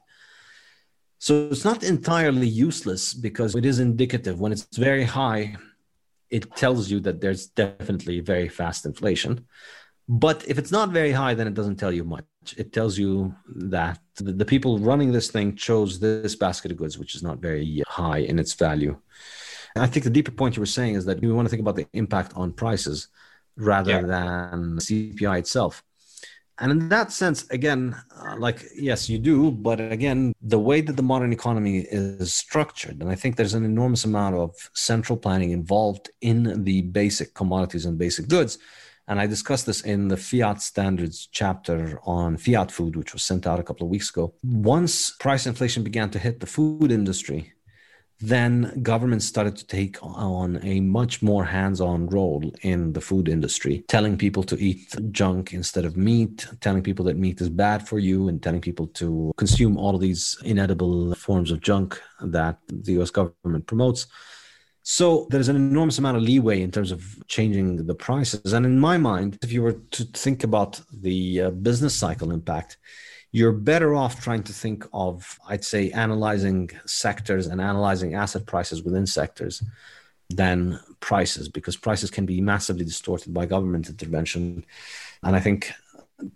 [1.18, 4.40] So it's not entirely useless because it is indicative.
[4.40, 5.57] When it's very high,
[6.31, 9.46] it tells you that there's definitely very fast inflation.
[10.09, 12.24] But if it's not very high, then it doesn't tell you much.
[12.57, 17.14] It tells you that the people running this thing chose this basket of goods, which
[17.14, 18.96] is not very high in its value.
[19.74, 21.61] And I think the deeper point you were saying is that you want to think
[21.61, 23.09] about the impact on prices
[23.57, 24.00] rather yeah.
[24.02, 25.83] than CPI itself
[26.61, 30.97] and in that sense again uh, like yes you do but again the way that
[30.97, 35.51] the modern economy is structured and i think there's an enormous amount of central planning
[35.51, 38.59] involved in the basic commodities and basic goods.
[39.11, 43.47] And i discussed this in the fiat standards chapter on fiat food which was sent
[43.47, 44.35] out a couple of weeks ago.
[44.42, 47.55] Once price inflation began to hit the food industry
[48.20, 53.85] then governments started to take on a much more hands-on role in the food industry
[53.88, 57.98] telling people to eat junk instead of meat telling people that meat is bad for
[57.98, 62.92] you and telling people to consume all of these inedible forms of junk that the
[63.00, 64.07] US government promotes.
[64.83, 68.52] So there's an enormous amount of leeway in terms of changing the prices.
[68.52, 72.78] And in my mind if you were to think about the uh, business cycle impact
[73.31, 78.83] you're better off trying to think of, I'd say, analyzing sectors and analyzing asset prices
[78.83, 79.62] within sectors
[80.31, 84.64] than prices, because prices can be massively distorted by government intervention.
[85.23, 85.73] And I think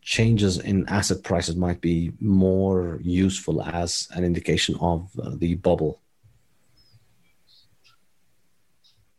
[0.02, 6.00] changes in asset prices might be more useful as an indication of uh, the bubble.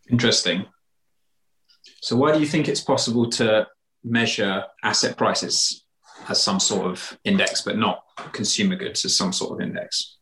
[0.09, 0.65] Interesting.
[2.01, 3.67] So, why do you think it's possible to
[4.03, 5.82] measure asset prices
[6.29, 10.17] as some sort of index, but not consumer goods as some sort of index?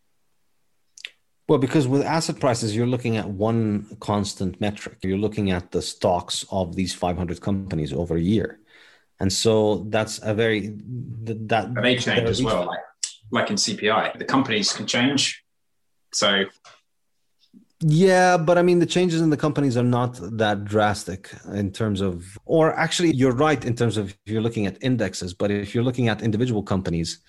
[1.48, 5.00] Well, because with asset prices, you're looking at one constant metric.
[5.04, 8.60] You're looking at the stocks of these 500 companies over a year.
[9.20, 10.80] And so that's a very
[11.24, 12.80] that they change as well, like
[13.32, 14.18] like in CPI.
[14.18, 15.44] The companies can change.
[16.14, 16.46] So
[17.82, 22.00] yeah, but I mean, the changes in the companies are not that drastic in terms
[22.00, 25.74] of, or actually, you're right in terms of if you're looking at indexes, but if
[25.74, 27.20] you're looking at individual companies,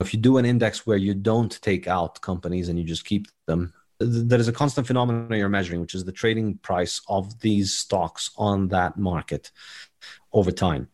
[0.00, 3.26] if you do an index where you don't take out companies and you just keep
[3.46, 7.74] them, there is a constant phenomenon you're measuring, which is the trading price of these
[7.74, 9.50] stocks on that market
[10.32, 10.88] over time.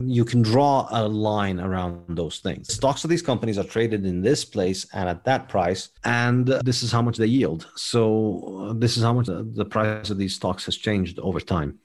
[0.00, 2.72] You can draw a line around those things.
[2.72, 6.84] Stocks of these companies are traded in this place and at that price, and this
[6.84, 7.66] is how much they yield.
[7.74, 11.40] So, uh, this is how much uh, the price of these stocks has changed over
[11.40, 11.80] time.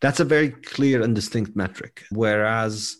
[0.00, 2.04] That's a very clear and distinct metric.
[2.10, 2.96] Whereas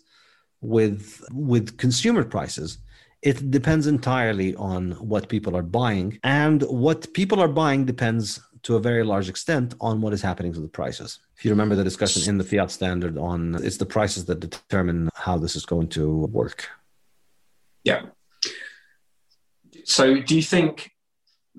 [0.61, 2.77] with with consumer prices,
[3.23, 6.19] it depends entirely on what people are buying.
[6.23, 10.53] And what people are buying depends to a very large extent on what is happening
[10.53, 11.19] to the prices.
[11.37, 15.09] If you remember the discussion in the fiat standard on it's the prices that determine
[15.15, 16.69] how this is going to work.
[17.85, 18.07] Yeah.
[19.85, 20.91] So do you think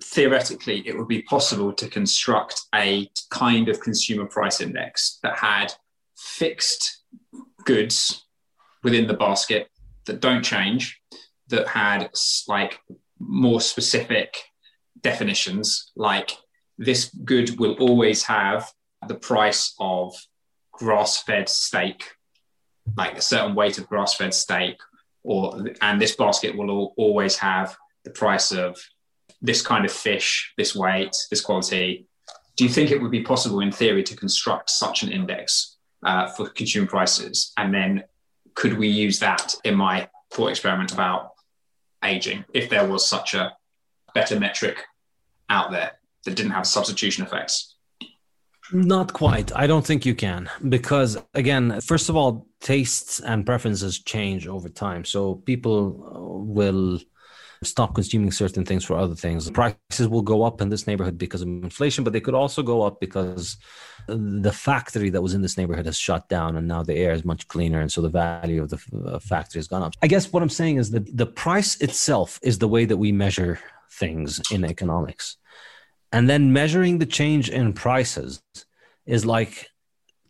[0.04, 5.74] theoretically it would be possible to construct a kind of consumer price index that had
[6.16, 7.04] fixed
[7.66, 8.26] goods
[8.84, 9.70] within the basket
[10.06, 11.02] that don't change
[11.48, 12.10] that had
[12.48, 12.80] like
[13.20, 14.38] more specific
[15.02, 16.32] definitions, like
[16.80, 18.72] this good will always have
[19.08, 20.16] the price of
[20.72, 22.06] grass-fed steak,
[22.96, 24.78] like a certain weight of grass-fed steak,
[25.24, 27.76] or and this basket will always have
[28.06, 28.78] the price of
[29.42, 32.08] this kind of fish, this weight, this quality.
[32.56, 36.28] Do you think it would be possible, in theory, to construct such an index uh,
[36.30, 37.52] for consumer prices?
[37.58, 38.04] And then
[38.56, 41.32] could we use that in my thought experiment about
[42.04, 43.54] aging if there was such a
[44.14, 44.86] better metric
[45.50, 47.76] out there that didn't have substitution effects?
[48.72, 49.56] Not quite.
[49.56, 54.70] I don't think you can because again, first of all, tastes and preferences change over
[54.70, 55.06] time.
[55.06, 57.00] So people will
[57.64, 59.50] stop consuming certain things for other things.
[59.52, 62.82] Prices will go up in this neighborhood because of inflation, but they could also go
[62.84, 63.58] up because
[64.08, 67.26] the factory that was in this neighborhood has shut down and now the air is
[67.26, 67.82] much cleaner.
[67.82, 69.94] And so the value of the uh, factory has gone up.
[70.02, 73.12] I guess what I'm saying is that the price itself is the way that we
[73.12, 73.60] measure
[73.92, 75.38] things in economics.
[76.12, 78.42] And then measuring the change in prices
[79.06, 79.70] is like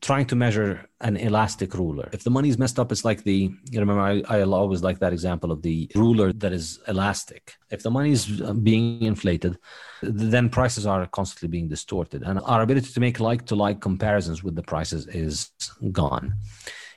[0.01, 2.09] trying to measure an elastic ruler.
[2.13, 5.11] If the money's messed up, it's like the, you remember, I, I always like that
[5.11, 7.55] example of the ruler that is elastic.
[7.69, 9.57] If the money's uh, being inflated,
[10.01, 12.23] then prices are constantly being distorted.
[12.23, 15.51] And our ability to make like to like comparisons with the prices is
[15.91, 16.35] gone.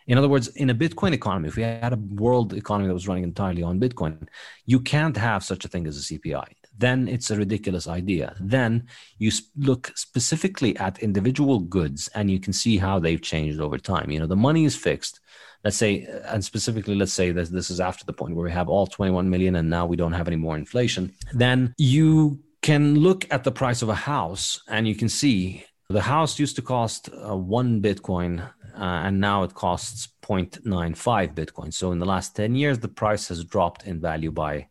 [0.07, 3.09] In other words, in a Bitcoin economy, if we had a world economy that was
[3.09, 4.29] running entirely on Bitcoin,
[4.67, 6.45] you can't have such a thing as a CPI
[6.83, 8.35] then it's a ridiculous idea.
[8.41, 13.79] Then you look specifically at individual goods and you can see how they've changed over
[13.79, 14.11] time.
[14.11, 15.21] You know, the money is fixed.
[15.65, 15.93] Let's say,
[16.33, 19.31] and specifically, let's say that this is after the point where we have all 21
[19.31, 21.15] million and now we don't have any more inflation.
[21.33, 26.03] Then you can look at the price of a house and you can see the
[26.03, 28.41] house used to cost uh, one Bitcoin
[28.75, 31.73] uh, and now it costs 0.95 Bitcoin.
[31.73, 34.69] So in the last 10 years, the price has dropped in value by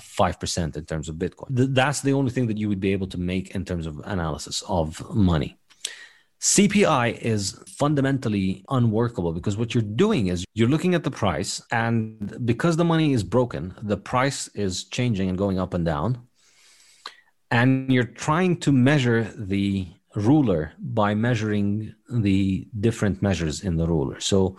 [0.00, 1.48] 5% in terms of Bitcoin.
[1.50, 4.62] That's the only thing that you would be able to make in terms of analysis
[4.68, 5.58] of money.
[6.40, 12.44] CPI is fundamentally unworkable because what you're doing is you're looking at the price, and
[12.44, 16.26] because the money is broken, the price is changing and going up and down.
[17.50, 24.20] And you're trying to measure the ruler by measuring the different measures in the ruler.
[24.20, 24.58] So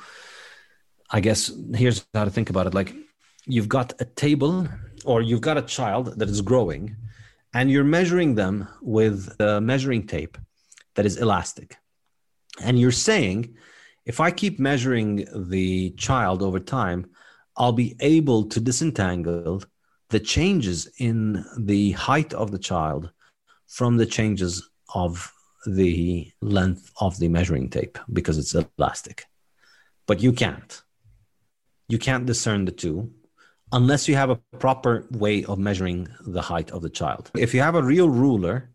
[1.12, 2.96] I guess here's how to think about it like
[3.46, 4.68] you've got a table
[5.06, 6.96] or you've got a child that is growing
[7.54, 10.38] and you're measuring them with a measuring tape
[10.96, 11.78] that is elastic.
[12.62, 13.56] And you're saying,
[14.06, 17.10] if I keep measuring the child over time,
[17.58, 19.64] I'll be able to disentangle
[20.10, 23.12] the changes in the height of the child
[23.68, 25.32] from the changes of
[25.66, 29.26] the length of the measuring tape because it's elastic.
[30.06, 30.82] But you can't.
[31.88, 33.12] You can't discern the two
[33.72, 37.32] unless you have a proper way of measuring the height of the child.
[37.38, 38.72] If you have a real ruler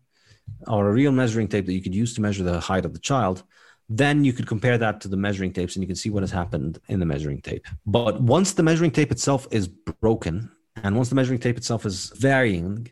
[0.67, 2.99] or a real measuring tape that you could use to measure the height of the
[2.99, 3.43] child,
[3.89, 6.31] then you could compare that to the measuring tapes and you can see what has
[6.31, 7.65] happened in the measuring tape.
[7.85, 10.51] But once the measuring tape itself is broken
[10.83, 12.91] and once the measuring tape itself is varying,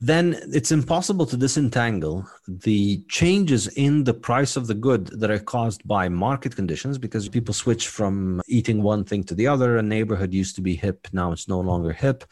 [0.00, 5.40] then it's impossible to disentangle the changes in the price of the good that are
[5.40, 9.76] caused by market conditions because people switch from eating one thing to the other.
[9.76, 12.24] A neighborhood used to be hip, now it's no longer hip.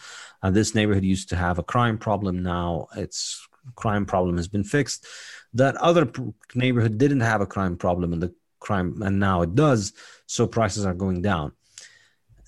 [0.42, 3.44] And this neighborhood used to have a crime problem, now its
[3.74, 5.04] crime problem has been fixed.
[5.52, 6.08] That other
[6.54, 9.92] neighborhood didn't have a crime problem, and the crime, and now it does.
[10.26, 11.52] So prices are going down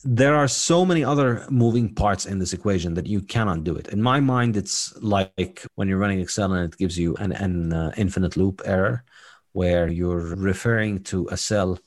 [0.05, 3.88] there are so many other moving parts in this equation that you cannot do it.
[3.88, 7.72] In my mind, it's like when you're running Excel and it gives you an, an
[7.72, 9.05] uh, infinite loop error
[9.53, 11.78] where you're referring to a cell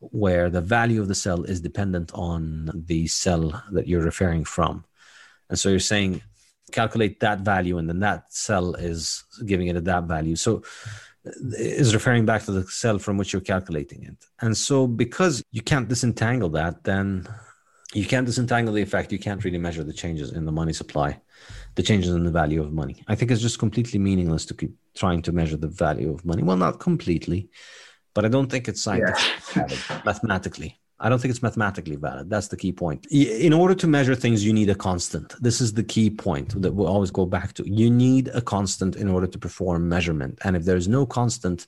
[0.00, 4.84] where the value of the cell is dependent on the cell that you're referring from.
[5.48, 6.20] And so you're saying
[6.72, 10.36] calculate that value and then that cell is giving it a that value.
[10.36, 10.62] So
[11.24, 14.16] is referring back to the cell from which you're calculating it.
[14.40, 17.26] And so because you can't disentangle that, then
[17.94, 19.12] you can't disentangle the effect.
[19.12, 21.20] You can't really measure the changes in the money supply,
[21.76, 23.02] the changes in the value of money.
[23.08, 26.42] I think it's just completely meaningless to keep trying to measure the value of money.
[26.42, 27.50] Well, not completely,
[28.14, 30.00] but I don't think it's scientific yeah.
[30.04, 30.80] mathematically.
[31.00, 32.30] I don't think it's mathematically valid.
[32.30, 33.06] That's the key point.
[33.10, 35.34] In order to measure things, you need a constant.
[35.42, 37.68] This is the key point that we'll always go back to.
[37.68, 40.38] You need a constant in order to perform measurement.
[40.44, 41.66] And if there's no constant,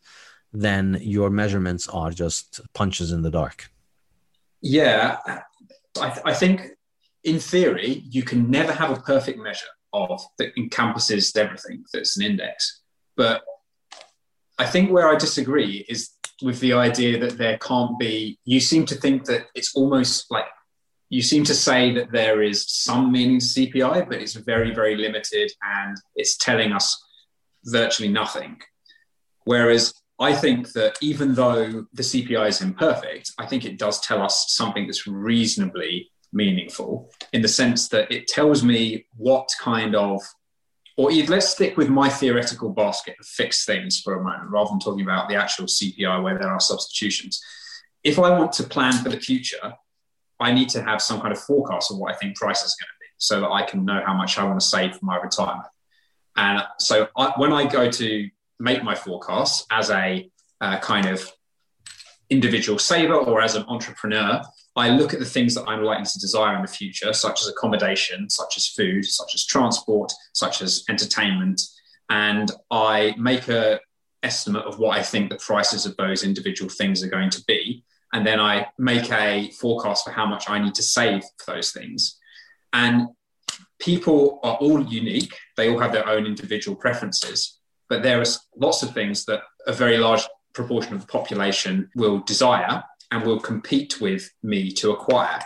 [0.52, 3.68] then your measurements are just punches in the dark.
[4.62, 5.18] Yeah.
[6.02, 6.62] I, th- I think
[7.24, 12.24] in theory, you can never have a perfect measure of that encompasses everything that's an
[12.24, 12.82] index.
[13.16, 13.42] But
[14.58, 16.10] I think where I disagree is
[16.42, 20.44] with the idea that there can't be, you seem to think that it's almost like
[21.08, 24.96] you seem to say that there is some meaning to CPI, but it's very, very
[24.96, 27.00] limited and it's telling us
[27.64, 28.60] virtually nothing.
[29.44, 34.22] Whereas I think that even though the CPI is imperfect, I think it does tell
[34.22, 40.20] us something that's reasonably meaningful in the sense that it tells me what kind of
[40.96, 44.78] or let's stick with my theoretical basket of fixed things for a moment rather than
[44.78, 47.38] talking about the actual CPI where there are substitutions.
[48.02, 49.74] If I want to plan for the future,
[50.40, 52.88] I need to have some kind of forecast of what I think price is going
[52.88, 55.18] to be so that I can know how much I want to save for my
[55.18, 55.68] retirement.
[56.36, 60.30] And so I, when I go to make my forecasts as a
[60.60, 61.30] uh, kind of
[62.30, 64.40] individual saver or as an entrepreneur,
[64.74, 67.48] I look at the things that I'm likely to desire in the future, such as
[67.48, 71.62] accommodation, such as food, such as transport, such as entertainment,
[72.10, 73.80] and I make a
[74.22, 77.84] estimate of what I think the prices of those individual things are going to be,
[78.12, 81.72] and then I make a forecast for how much I need to save for those
[81.72, 82.18] things.
[82.72, 83.08] And
[83.78, 87.55] people are all unique; they all have their own individual preferences,
[87.88, 88.26] but there are
[88.56, 90.22] lots of things that a very large
[90.54, 95.38] proportion of the population will desire and will compete with me to acquire.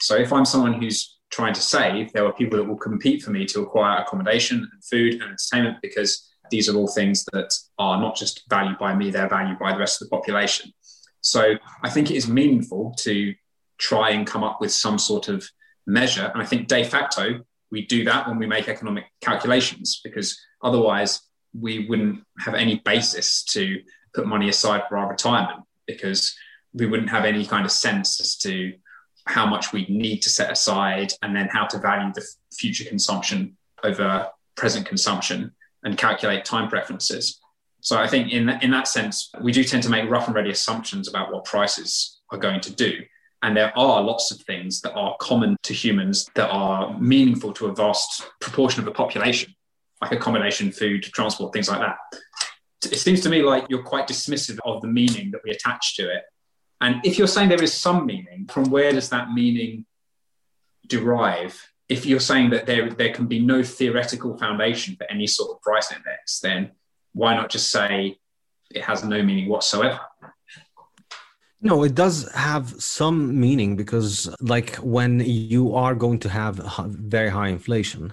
[0.00, 3.30] So if I'm someone who's trying to save, there are people that will compete for
[3.30, 8.00] me to acquire accommodation and food and entertainment because these are all things that are
[8.00, 10.72] not just valued by me, they're valued by the rest of the population.
[11.20, 13.34] So I think it is meaningful to
[13.78, 15.46] try and come up with some sort of
[15.86, 16.30] measure.
[16.32, 17.40] And I think de facto,
[17.70, 21.20] we do that when we make economic calculations because otherwise
[21.58, 23.80] we wouldn't have any basis to
[24.14, 26.34] put money aside for our retirement because
[26.72, 28.74] we wouldn't have any kind of sense as to
[29.26, 33.56] how much we need to set aside and then how to value the future consumption
[33.84, 35.52] over present consumption
[35.84, 37.38] and calculate time preferences.
[37.80, 40.50] So I think in, in that sense, we do tend to make rough and ready
[40.50, 43.02] assumptions about what prices are going to do.
[43.42, 47.66] And there are lots of things that are common to humans that are meaningful to
[47.66, 49.54] a vast proportion of the population,
[50.00, 51.96] like accommodation, food, transport, things like that.
[52.84, 56.08] It seems to me like you're quite dismissive of the meaning that we attach to
[56.10, 56.22] it
[56.80, 59.84] and if you're saying there is some meaning, from where does that meaning
[60.86, 61.72] derive?
[61.88, 65.62] If you're saying that there, there can be no theoretical foundation for any sort of
[65.62, 66.72] price index, then
[67.14, 68.18] why not just say
[68.72, 69.98] it has no meaning whatsoever?
[71.60, 77.30] No, it does have some meaning because, like, when you are going to have very
[77.30, 78.12] high inflation,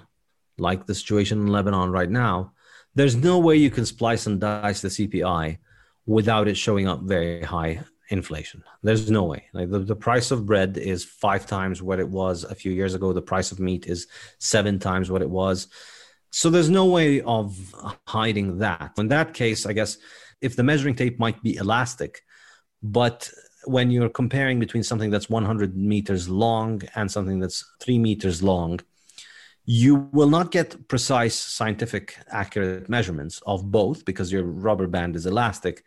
[0.58, 2.53] like the situation in Lebanon right now,
[2.95, 5.58] there's no way you can splice and dice the CPI
[6.06, 8.64] without it showing up very high inflation.
[8.84, 9.45] There's no way.
[9.53, 12.93] Like the, the price of bread is five times what it was a few years
[12.93, 13.12] ago.
[13.12, 14.08] The price of meat is
[14.39, 15.68] seven times what it was.
[16.32, 17.58] So there's no way of
[18.08, 18.91] hiding that.
[18.97, 19.97] In that case, I guess
[20.41, 22.22] if the measuring tape might be elastic,
[22.84, 23.30] but
[23.66, 28.80] when you're comparing between something that's 100 meters long and something that's three meters long,
[29.66, 35.26] you will not get precise scientific accurate measurements of both because your rubber band is
[35.26, 35.84] elastic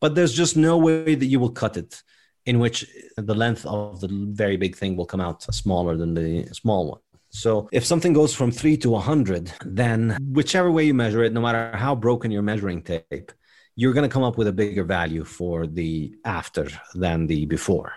[0.00, 2.02] but there's just no way that you will cut it
[2.46, 6.46] in which the length of the very big thing will come out smaller than the
[6.52, 7.00] small one.
[7.28, 11.40] So if something goes from three to 100, then whichever way you measure it, no
[11.40, 13.30] matter how broken your measuring tape,
[13.76, 17.92] you're going to come up with a bigger value for the after than the before.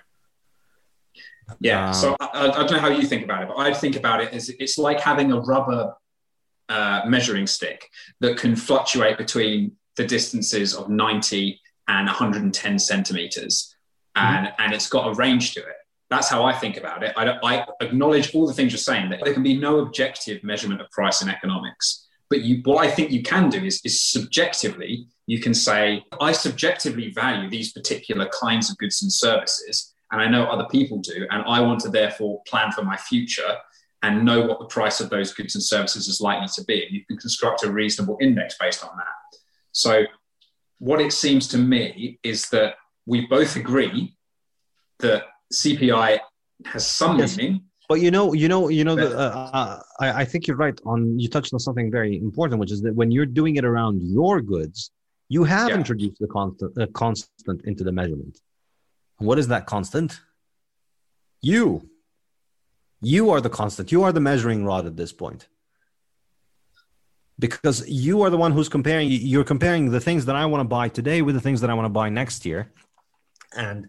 [1.59, 1.87] Yeah.
[1.87, 4.21] Um, so I, I, don't know how you think about it, but I think about
[4.21, 5.93] it as it's like having a rubber
[6.69, 7.89] uh, measuring stick
[8.19, 13.75] that can fluctuate between the distances of 90 and 110 centimeters,
[14.15, 14.61] and mm-hmm.
[14.61, 15.75] and it's got a range to it.
[16.09, 17.13] That's how I think about it.
[17.17, 20.79] I, I acknowledge all the things you're saying that there can be no objective measurement
[20.79, 22.07] of price in economics.
[22.29, 26.31] But you, what I think you can do is, is subjectively, you can say, I
[26.31, 31.25] subjectively value these particular kinds of goods and services, and I know other people do,
[31.31, 33.57] and I want to therefore plan for my future
[34.03, 36.85] and know what the price of those goods and services is likely to be.
[36.85, 39.39] And you can construct a reasonable index based on that.
[39.71, 40.03] So,
[40.77, 42.75] what it seems to me is that
[43.07, 44.15] we both agree
[44.99, 46.19] that CPI
[46.65, 47.35] has some yes.
[47.35, 47.63] meaning.
[47.89, 50.79] But you know, you know, you know, the, uh, uh, I, I think you're right
[50.85, 51.17] on.
[51.17, 54.41] You touched on something very important, which is that when you're doing it around your
[54.41, 54.91] goods,
[55.29, 55.75] you have yeah.
[55.75, 58.37] introduced the constant, uh, constant into the measurement.
[59.17, 60.19] What is that constant?
[61.41, 61.89] You.
[63.01, 63.91] You are the constant.
[63.91, 65.47] You are the measuring rod at this point.
[67.39, 70.67] Because you are the one who's comparing, you're comparing the things that I want to
[70.67, 72.71] buy today with the things that I want to buy next year.
[73.55, 73.87] And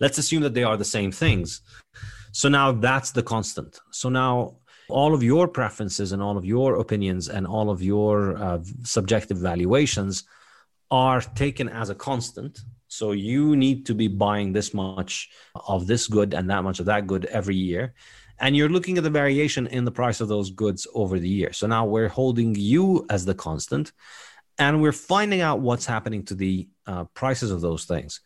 [0.00, 1.60] let's assume that they are the same things.
[2.32, 3.78] So now that's the constant.
[3.90, 4.58] So now
[4.88, 9.38] all of your preferences and all of your opinions and all of your uh, subjective
[9.38, 10.24] valuations
[10.90, 12.60] are taken as a constant.
[12.88, 16.86] So you need to be buying this much of this good and that much of
[16.86, 17.94] that good every year.
[18.40, 21.52] And you're looking at the variation in the price of those goods over the year.
[21.52, 23.92] So now we're holding you as the constant
[24.58, 28.20] and we're finding out what's happening to the uh, prices of those things.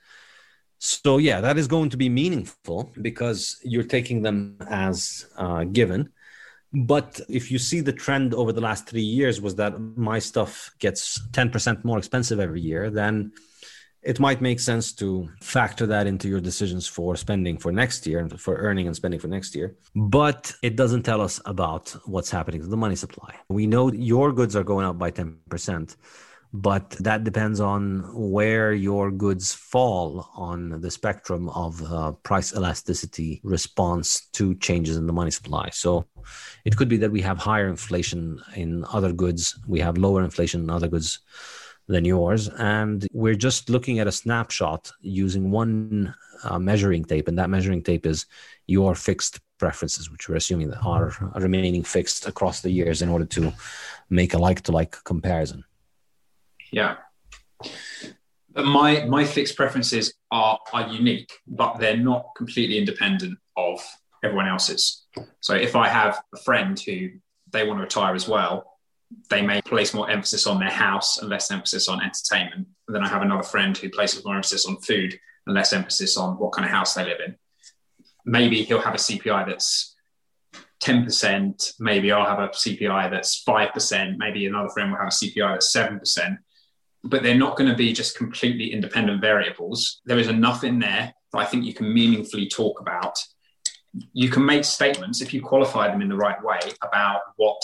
[0.78, 6.10] So, yeah, that is going to be meaningful because you're taking them as uh, given.
[6.72, 10.74] But if you see the trend over the last three years was that my stuff
[10.78, 13.32] gets 10% more expensive every year, then
[14.03, 18.18] it might make sense to factor that into your decisions for spending for next year
[18.18, 19.76] and for earning and spending for next year.
[19.94, 23.34] But it doesn't tell us about what's happening to the money supply.
[23.48, 25.96] We know your goods are going up by 10%
[26.53, 33.40] but that depends on where your goods fall on the spectrum of uh, price elasticity
[33.42, 35.70] response to changes in the money supply.
[35.72, 36.07] So
[36.66, 40.61] it could be that we have higher inflation in other goods, we have lower inflation
[40.61, 41.20] in other goods
[41.89, 46.14] than yours, and we're just looking at a snapshot using one
[46.45, 48.26] uh, measuring tape, and that measuring tape is
[48.66, 53.24] your fixed preferences, which we're assuming that are remaining fixed across the years in order
[53.24, 53.53] to
[54.11, 55.64] make a like to like comparison.
[56.72, 56.97] Yeah.
[58.55, 63.80] My my fixed preferences are are unique, but they're not completely independent of
[64.24, 65.07] everyone else's.
[65.41, 67.11] So if I have a friend who
[67.53, 68.71] they want to retire as well,
[69.30, 72.66] they may place more emphasis on their house and less emphasis on entertainment.
[72.86, 76.16] And then I have another friend who places more emphasis on food and less emphasis
[76.16, 77.36] on what kind of house they live in.
[78.24, 79.96] Maybe he'll have a CPI that's
[80.82, 85.54] 10%, maybe I'll have a CPI that's 5%, maybe another friend will have a CPI
[85.54, 86.38] that's 7%
[87.04, 90.00] but they're not going to be just completely independent variables.
[90.04, 93.18] There is enough in there that I think you can meaningfully talk about.
[94.12, 97.60] You can make statements if you qualify them in the right way about what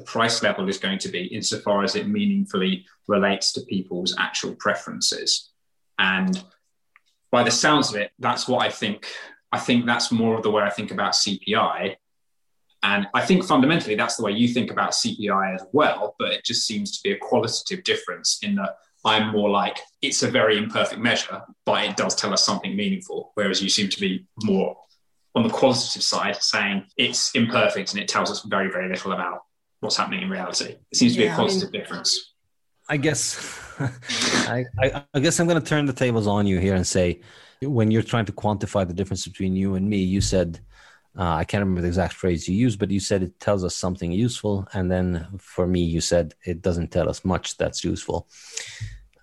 [0.00, 4.54] the price level is going to be insofar as it meaningfully relates to people's actual
[4.54, 5.50] preferences.
[5.98, 6.42] And
[7.30, 9.06] by the sounds of it, that's what I think.
[9.52, 11.96] I think that's more of the way I think about CPI
[12.82, 16.44] and I think fundamentally that's the way you think about CPI as well, but it
[16.44, 20.56] just seems to be a qualitative difference in that I'm more like it's a very
[20.56, 23.32] imperfect measure, but it does tell us something meaningful.
[23.34, 24.76] Whereas you seem to be more
[25.34, 29.42] on the qualitative side saying it's imperfect and it tells us very, very little about
[29.80, 30.76] what's happening in reality.
[30.90, 32.34] It seems to yeah, be a positive I mean, difference.
[32.88, 33.78] I guess
[34.48, 37.20] I, I, I guess I'm going to turn the tables on you here and say
[37.62, 40.60] when you're trying to quantify the difference between you and me, you said
[41.18, 43.74] uh, I can't remember the exact phrase you used, but you said it tells us
[43.74, 44.68] something useful.
[44.72, 48.28] And then for me, you said it doesn't tell us much that's useful.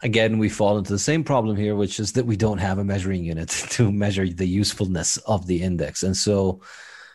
[0.03, 2.83] Again, we fall into the same problem here, which is that we don't have a
[2.83, 6.03] measuring unit to measure the usefulness of the index.
[6.03, 6.61] And so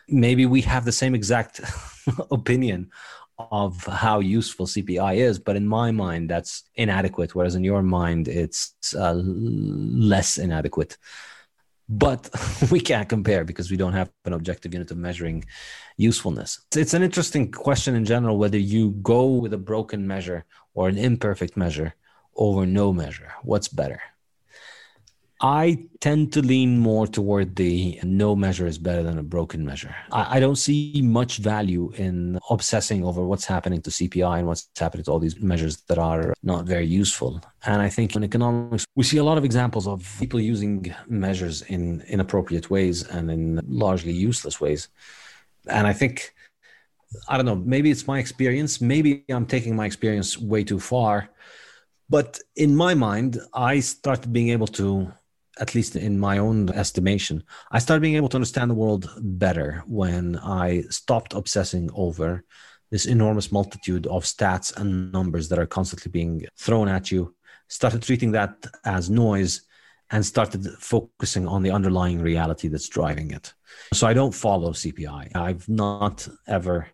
[0.09, 1.61] maybe we have the same exact
[2.31, 2.89] opinion
[3.37, 7.35] of how useful CPI is, but in my mind, that's inadequate.
[7.35, 10.97] Whereas in your mind, it's uh, less inadequate
[11.89, 12.29] but
[12.71, 15.45] we can't compare because we don't have an objective unit of measuring
[15.97, 16.59] usefulness.
[16.75, 20.97] It's an interesting question in general whether you go with a broken measure or an
[20.97, 21.93] imperfect measure
[22.35, 23.31] over no measure.
[23.43, 24.01] What's better?
[25.43, 29.93] I tend to lean more toward the no measure is better than a broken measure.
[30.09, 34.69] I, I, don't see much value in obsessing over what's happening to CPI and what's
[34.79, 37.41] happening to all these measures that are not very useful.
[37.65, 41.61] And I think in economics, we see a lot of examples of people using measures
[41.63, 44.87] in inappropriate ways and in largely useless ways.
[45.67, 46.33] And I think,
[47.27, 48.79] I don't know, maybe it's my experience.
[48.79, 51.31] Maybe I'm taking my experience way too far.
[52.09, 55.11] But in my mind, I started being able to
[55.59, 59.83] at least in my own estimation, I started being able to understand the world better
[59.85, 62.43] when I stopped obsessing over
[62.91, 67.35] this enormous multitude of stats and numbers that are constantly being thrown at you,
[67.67, 69.61] started treating that as noise
[70.11, 73.53] and started focusing on the underlying reality that's driving it.
[73.93, 75.35] So I don't follow CPI.
[75.35, 76.87] I've not ever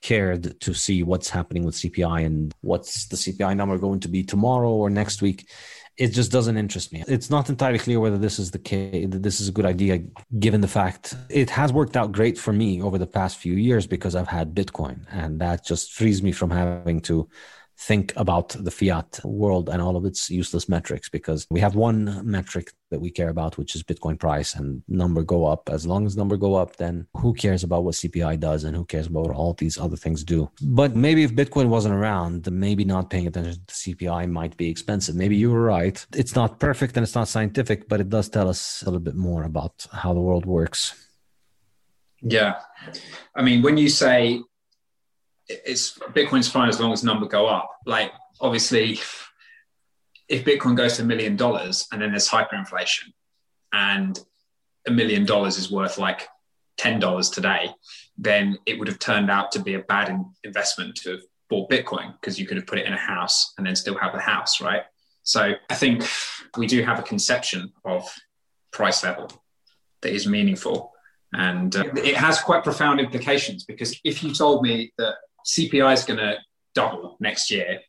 [0.00, 4.22] cared to see what's happening with CPI and what's the CPI number going to be
[4.22, 5.48] tomorrow or next week.
[5.98, 7.02] It just doesn't interest me.
[7.08, 10.00] It's not entirely clear whether this is the case, this is a good idea,
[10.38, 13.86] given the fact it has worked out great for me over the past few years
[13.86, 17.28] because I've had Bitcoin, and that just frees me from having to
[17.78, 22.20] think about the fiat world and all of its useless metrics because we have one
[22.28, 25.68] metric that we care about which is bitcoin price and number go up.
[25.70, 28.84] As long as number go up then who cares about what cpi does and who
[28.84, 30.50] cares about what all these other things do?
[30.60, 35.14] But maybe if bitcoin wasn't around maybe not paying attention to cpi might be expensive.
[35.14, 36.04] Maybe you were right.
[36.14, 39.14] It's not perfect and it's not scientific but it does tell us a little bit
[39.14, 41.10] more about how the world works.
[42.20, 42.56] Yeah.
[43.36, 44.42] I mean when you say
[45.48, 47.70] it's Bitcoin's fine as long as number go up.
[47.86, 49.00] Like obviously,
[50.28, 53.12] if Bitcoin goes to a million dollars and then there's hyperinflation,
[53.72, 54.18] and
[54.86, 56.28] a million dollars is worth like
[56.76, 57.70] ten dollars today,
[58.16, 61.70] then it would have turned out to be a bad in- investment to have bought
[61.70, 64.20] Bitcoin because you could have put it in a house and then still have the
[64.20, 64.82] house, right?
[65.22, 66.06] So I think
[66.56, 68.08] we do have a conception of
[68.70, 69.30] price level
[70.02, 70.92] that is meaningful.
[71.34, 75.16] And uh, it has quite profound implications because if you told me that
[75.46, 76.36] CPI is going to
[76.74, 77.80] double next year,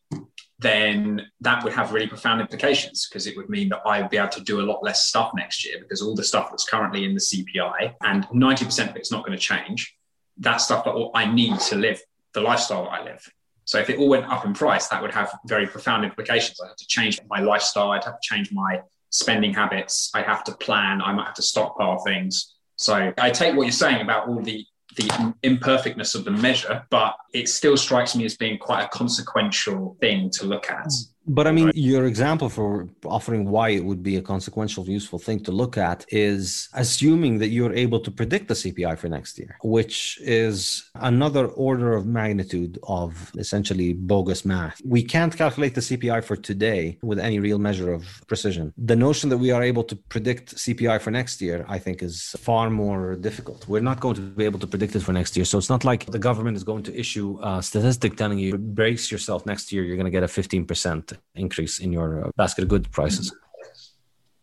[0.59, 4.17] then that would have really profound implications because it would mean that I would be
[4.17, 7.05] able to do a lot less stuff next year because all the stuff that's currently
[7.05, 9.95] in the CPI and 90% of it's not going to change.
[10.37, 12.01] That stuff that I need to live
[12.33, 13.25] the lifestyle that I live.
[13.65, 16.59] So if it all went up in price, that would have very profound implications.
[16.61, 17.91] I'd have to change my lifestyle.
[17.91, 18.81] I'd have to change my
[19.11, 20.09] spending habits.
[20.13, 21.01] I'd have to plan.
[21.01, 22.55] I might have to stockpile things.
[22.75, 24.65] So I take what you're saying about all the
[24.95, 29.97] the imperfectness of the measure, but it still strikes me as being quite a consequential
[30.01, 30.87] thing to look at.
[30.87, 31.13] Mm.
[31.27, 31.75] But I mean, right.
[31.75, 36.05] your example for offering why it would be a consequential, useful thing to look at
[36.09, 41.45] is assuming that you're able to predict the CPI for next year, which is another
[41.47, 44.81] order of magnitude of essentially bogus math.
[44.83, 48.73] We can't calculate the CPI for today with any real measure of precision.
[48.77, 52.35] The notion that we are able to predict CPI for next year, I think, is
[52.39, 53.67] far more difficult.
[53.67, 55.45] We're not going to be able to predict it for next year.
[55.45, 59.11] So it's not like the government is going to issue a statistic telling you, brace
[59.11, 62.69] yourself next year, you're going to get a 15% increase in your uh, basket of
[62.69, 63.33] goods prices.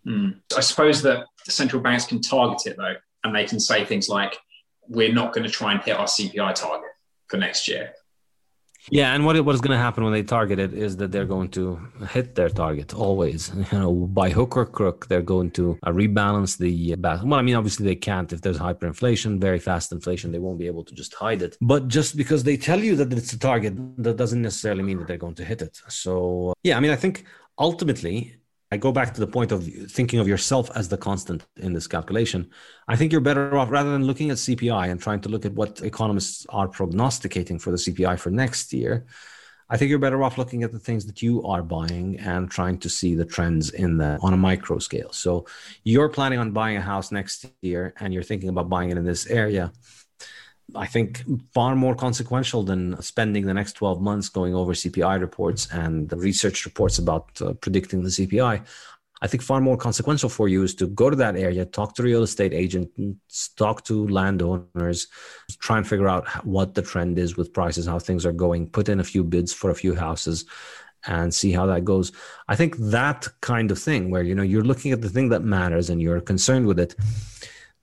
[0.07, 0.41] Mm.
[0.57, 2.95] I suppose that the central banks can target it though,
[3.25, 4.37] and they can say things like,
[4.89, 6.91] "We're not going to try and hit our CPI target
[7.29, 7.93] for next year."
[8.91, 11.25] Yeah, and what what is going to happen when they target it is that they're
[11.25, 11.79] going to
[12.09, 13.53] hit their target always.
[13.73, 17.43] You know, by hook or crook, they're going to uh, rebalance the uh, Well, I
[17.43, 20.31] mean, obviously they can't if there's hyperinflation, very fast inflation.
[20.31, 21.57] They won't be able to just hide it.
[21.61, 23.75] But just because they tell you that it's a target,
[24.05, 25.81] that doesn't necessarily mean that they're going to hit it.
[25.89, 27.25] So uh, yeah, I mean, I think
[27.59, 28.37] ultimately
[28.73, 31.87] I go back to the point of thinking of yourself as the constant in this
[31.87, 32.51] calculation.
[32.89, 35.53] I think you're better off rather than looking at CPI and trying to look at
[35.53, 39.07] what economists are prognosticating for the CPI for next year.
[39.69, 42.79] I think you're better off looking at the things that you are buying and trying
[42.79, 45.13] to see the trends in the on a micro scale.
[45.13, 45.47] So
[45.83, 49.05] you're planning on buying a house next year and you're thinking about buying it in
[49.05, 49.73] this area.
[50.75, 51.23] I think,
[51.55, 56.17] far more consequential than spending the next 12 months going over CPI reports and the
[56.17, 58.65] research reports about uh, predicting the CPI.
[59.23, 62.03] I think far more consequential for you is to go to that area, talk to
[62.03, 65.07] real estate agents, talk to landowners,
[65.59, 68.89] try and figure out what the trend is with prices, how things are going, put
[68.89, 70.45] in a few bids for a few houses
[71.07, 72.13] and see how that goes.
[72.49, 75.43] I think that kind of thing where you know you're looking at the thing that
[75.43, 76.95] matters and you're concerned with it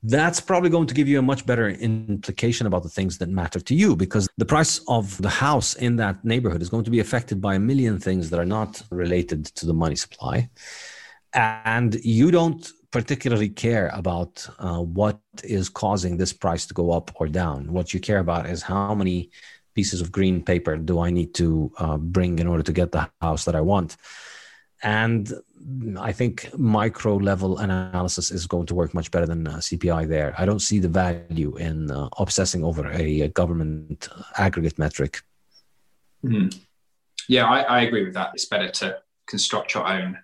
[0.04, 3.60] that's probably going to give you a much better implication about the things that matter
[3.60, 7.00] to you because the price of the house in that neighborhood is going to be
[7.00, 10.50] affected by a million things that are not related to the money supply.
[11.34, 17.10] And you don't particularly care about uh, what is causing this price to go up
[17.16, 17.72] or down.
[17.72, 19.32] What you care about is how many
[19.74, 23.10] pieces of green paper do I need to uh, bring in order to get the
[23.22, 23.98] house that I want.
[24.84, 25.32] And
[25.98, 30.34] I think micro level analysis is going to work much better than uh, CPI there.
[30.38, 35.22] I don't see the value in uh, obsessing over a, a government aggregate metric.
[36.26, 36.58] Mm.
[37.30, 38.32] Yeah, I, I, agree with that.
[38.34, 38.98] It's better to
[39.28, 40.18] construct your own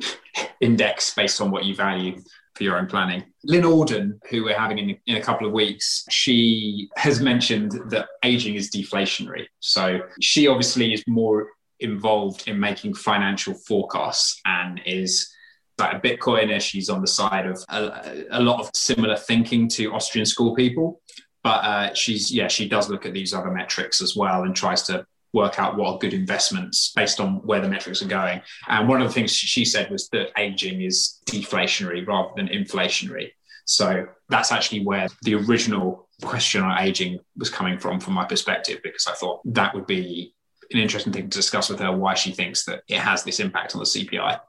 [0.60, 2.22] index based on what you value
[2.54, 3.24] for your own planning.
[3.44, 8.08] Lyn Alden, who we're having in, in a couple of weeks, she has mentioned that
[8.24, 9.46] aging is deflationary.
[9.60, 11.48] So she obviously is more
[11.80, 15.32] involved in making financial forecasts and is
[15.78, 16.60] like a Bitcoiner.
[16.60, 21.00] She's on the side of a, a lot of similar thinking to Austrian school people.
[21.44, 24.82] But uh, she's, yeah, she does look at these other metrics as well and tries
[24.84, 28.40] to work out what are good investments based on where the metrics are going.
[28.66, 33.30] And one of the things she said was that aging is deflationary rather than inflationary.
[33.64, 38.80] So that's actually where the original question on aging was coming from, from my perspective,
[38.82, 40.34] because I thought that would be
[40.72, 43.74] an interesting thing to discuss with her why she thinks that it has this impact
[43.74, 44.40] on the CPI.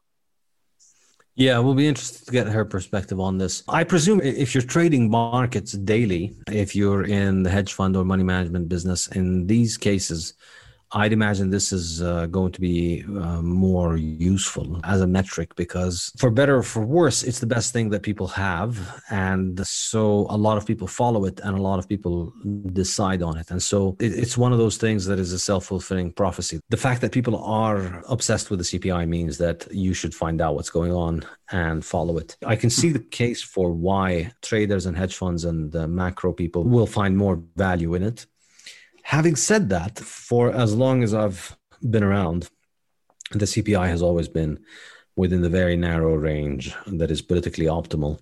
[1.36, 3.64] Yeah, we'll be interested to get her perspective on this.
[3.70, 8.24] I presume if you're trading markets daily, if you're in the hedge fund or money
[8.24, 10.34] management business, in these cases,
[10.92, 16.12] I'd imagine this is uh, going to be uh, more useful as a metric because,
[16.18, 19.04] for better or for worse, it's the best thing that people have.
[19.12, 22.34] And so a lot of people follow it and a lot of people
[22.74, 23.52] decide on it.
[23.52, 26.60] And so it, it's one of those things that is a self fulfilling prophecy.
[26.70, 30.56] The fact that people are obsessed with the CPI means that you should find out
[30.56, 31.22] what's going on
[31.52, 32.36] and follow it.
[32.46, 36.88] I can see the case for why traders and hedge funds and macro people will
[36.88, 38.26] find more value in it
[39.10, 42.48] Having said that, for as long as I've been around,
[43.32, 44.60] the CPI has always been
[45.16, 48.20] within the very narrow range that is politically optimal.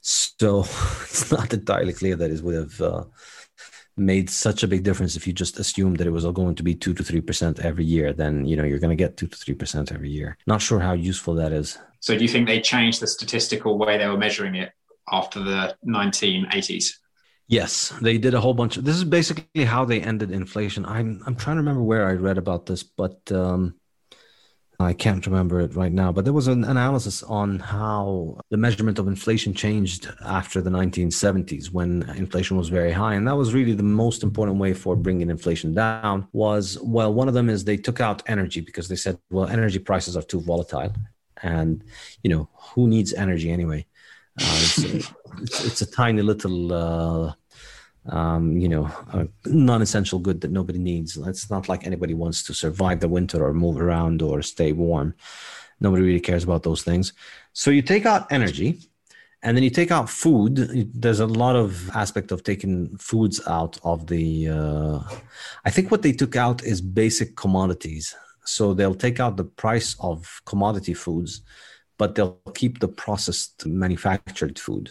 [0.00, 0.60] So
[1.02, 3.04] it's not entirely clear that it would have uh,
[3.98, 6.62] made such a big difference if you just assumed that it was all going to
[6.62, 8.14] be two to three percent every year.
[8.14, 10.38] Then you know you're going to get two to three percent every year.
[10.46, 11.76] Not sure how useful that is.
[12.00, 14.72] So do you think they changed the statistical way they were measuring it
[15.12, 16.94] after the 1980s?
[17.46, 18.76] Yes, they did a whole bunch.
[18.76, 20.86] Of, this is basically how they ended inflation.
[20.86, 23.74] I'm I'm trying to remember where I read about this, but um,
[24.80, 26.10] I can't remember it right now.
[26.10, 31.70] But there was an analysis on how the measurement of inflation changed after the 1970s,
[31.70, 35.28] when inflation was very high, and that was really the most important way for bringing
[35.28, 36.26] inflation down.
[36.32, 39.78] Was well, one of them is they took out energy because they said, well, energy
[39.78, 40.94] prices are too volatile,
[41.42, 41.84] and
[42.22, 43.84] you know who needs energy anyway.
[44.40, 47.32] Uh, it's, it's, it's, a tiny little, uh,
[48.06, 48.90] um, you know,
[49.46, 51.16] non-essential good that nobody needs.
[51.16, 55.14] It's not like anybody wants to survive the winter or move around or stay warm.
[55.80, 57.12] Nobody really cares about those things.
[57.52, 58.80] So you take out energy,
[59.44, 60.56] and then you take out food.
[60.94, 64.48] There's a lot of aspect of taking foods out of the.
[64.48, 65.00] Uh,
[65.66, 68.16] I think what they took out is basic commodities.
[68.46, 71.42] So they'll take out the price of commodity foods
[71.98, 74.90] but they'll keep the processed manufactured food.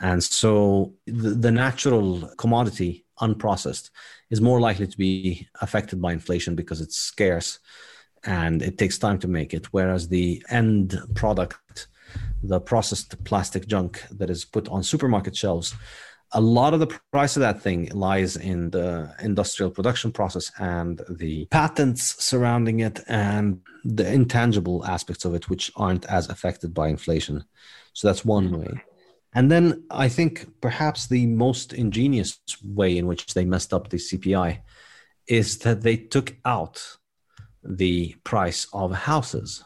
[0.00, 3.90] And so the, the, natural commodity, unprocessed,
[4.30, 7.60] is more likely to be affected by inflation because it's scarce
[8.24, 9.72] and it takes time to make it.
[9.72, 11.88] Whereas the end product,
[12.42, 15.74] the processed plastic junk that is put on supermarket shelves,
[16.32, 21.00] a lot of the price of that thing lies in the industrial production process and
[21.08, 26.88] the patents surrounding it and the intangible aspects of it, which aren't as affected by
[26.88, 27.44] inflation.
[27.92, 28.82] So that's one way.
[29.34, 33.98] And then I think perhaps the most ingenious way in which they messed up the
[33.98, 34.60] CPI
[35.28, 36.96] is that they took out
[37.62, 39.64] the price of houses.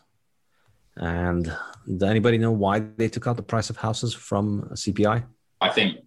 [0.97, 1.45] And
[1.87, 5.25] does anybody know why they took out the price of houses from CPI?
[5.61, 5.99] I think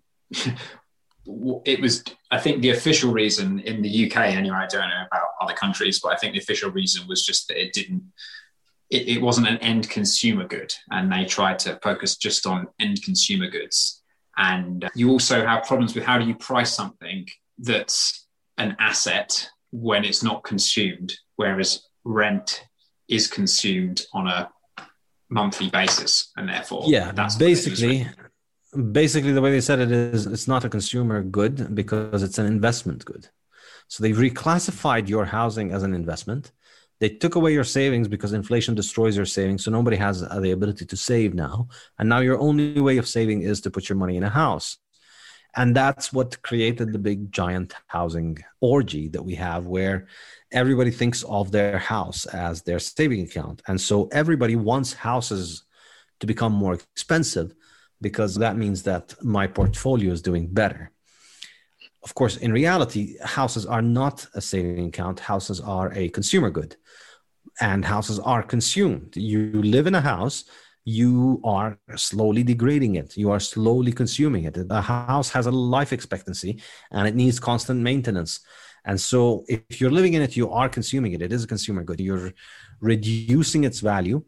[1.65, 5.27] it was i think the official reason in the uk anyway i don't know about
[5.41, 8.03] other countries but i think the official reason was just that it didn't
[8.93, 10.73] it, it wasn't an end consumer good.
[10.91, 14.01] And they tried to focus just on end consumer goods.
[14.37, 17.27] And you also have problems with how do you price something
[17.57, 18.27] that's
[18.57, 22.63] an asset when it's not consumed whereas rent
[23.07, 24.49] is consumed on a
[25.29, 28.07] monthly basis and therefore yeah that's basically
[28.91, 32.45] basically the way they said it is it's not a consumer good because it's an
[32.45, 33.27] investment good.
[33.87, 36.51] So they've reclassified your housing as an investment.
[36.99, 40.85] They took away your savings because inflation destroys your savings so nobody has the ability
[40.85, 41.67] to save now.
[41.99, 44.77] And now your only way of saving is to put your money in a house.
[45.55, 50.07] And that's what created the big giant housing orgy that we have where
[50.51, 53.61] everybody thinks of their house as their saving account.
[53.67, 55.63] And so everybody wants houses
[56.21, 57.53] to become more expensive
[58.07, 60.91] because that means that my portfolio is doing better.
[62.03, 65.17] Of course, in reality, houses are not a saving account.
[65.21, 66.75] Houses are a consumer good,
[67.61, 69.15] and houses are consumed.
[69.15, 70.43] You live in a house,
[70.85, 73.15] you are slowly degrading it.
[73.15, 74.57] You are slowly consuming it.
[74.69, 78.41] A house has a life expectancy and it needs constant maintenance.
[78.85, 81.21] And so, if you're living in it, you are consuming it.
[81.21, 82.01] It is a consumer good.
[82.01, 82.33] You're
[82.81, 84.25] reducing its value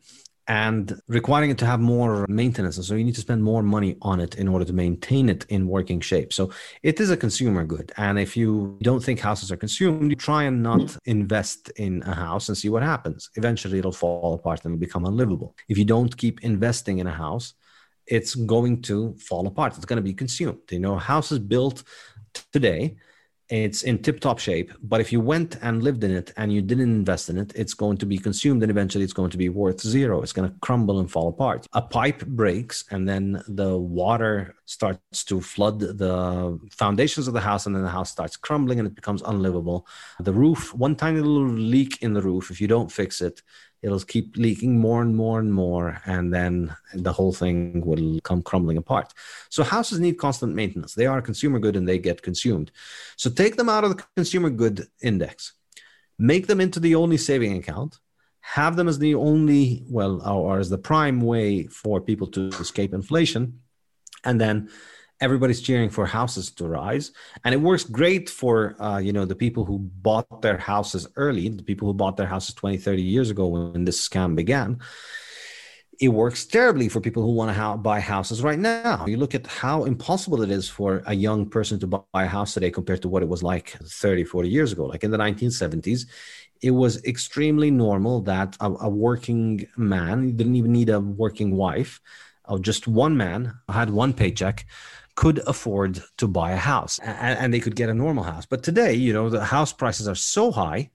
[0.48, 2.78] and requiring it to have more maintenance.
[2.78, 5.46] And so you need to spend more money on it in order to maintain it
[5.50, 6.32] in working shape.
[6.34, 6.52] So
[6.84, 7.91] it is a consumer good.
[7.98, 12.14] And if you don't think houses are consumed, you try and not invest in a
[12.14, 13.30] house and see what happens.
[13.36, 15.56] Eventually it'll fall apart and become unlivable.
[15.68, 17.54] If you don't keep investing in a house,
[18.06, 19.76] it's going to fall apart.
[19.76, 20.60] It's going to be consumed.
[20.70, 21.84] You know, houses built
[22.52, 22.98] today
[23.50, 24.72] it's in tip top shape.
[24.82, 27.74] But if you went and lived in it and you didn't invest in it, it's
[27.74, 30.22] going to be consumed and eventually it's going to be worth zero.
[30.22, 31.68] It's going to crumble and fall apart.
[31.74, 37.66] A pipe breaks and then the water starts to flood the foundations of the house
[37.66, 39.88] and then the house starts crumbling and it becomes unlivable.
[40.20, 43.43] The roof, one tiny little leak in the roof, if you don't fix it,
[43.84, 48.41] it'll keep leaking more and more and more and then the whole thing will come
[48.41, 49.13] crumbling apart.
[49.49, 50.95] So houses need constant maintenance.
[50.95, 52.72] They are a consumer good and they get consumed.
[53.16, 55.53] So take them out of the consumer good index.
[56.18, 57.99] Make them into the only saving account.
[58.39, 62.93] Have them as the only well or as the prime way for people to escape
[62.93, 63.59] inflation
[64.26, 64.70] and then
[65.22, 67.12] everybody's cheering for houses to rise.
[67.44, 71.48] And it works great for uh, you know the people who bought their houses early
[71.50, 74.80] the people who bought their houses 20 30 years ago when this scam began.
[75.98, 79.06] It works terribly for people who want to buy houses right now.
[79.08, 82.54] You look at how impossible it is for a young person to buy a house
[82.54, 84.86] today compared to what it was like 30 40 years ago.
[84.86, 86.06] Like in the 1970s
[86.62, 92.02] it was extremely normal that a, a working man didn't even need a working wife
[92.48, 94.66] of just one man had one paycheck
[95.16, 98.46] could afford to buy a house and, and, they could get a normal house.
[98.46, 100.91] But today, you know, the house prices are so high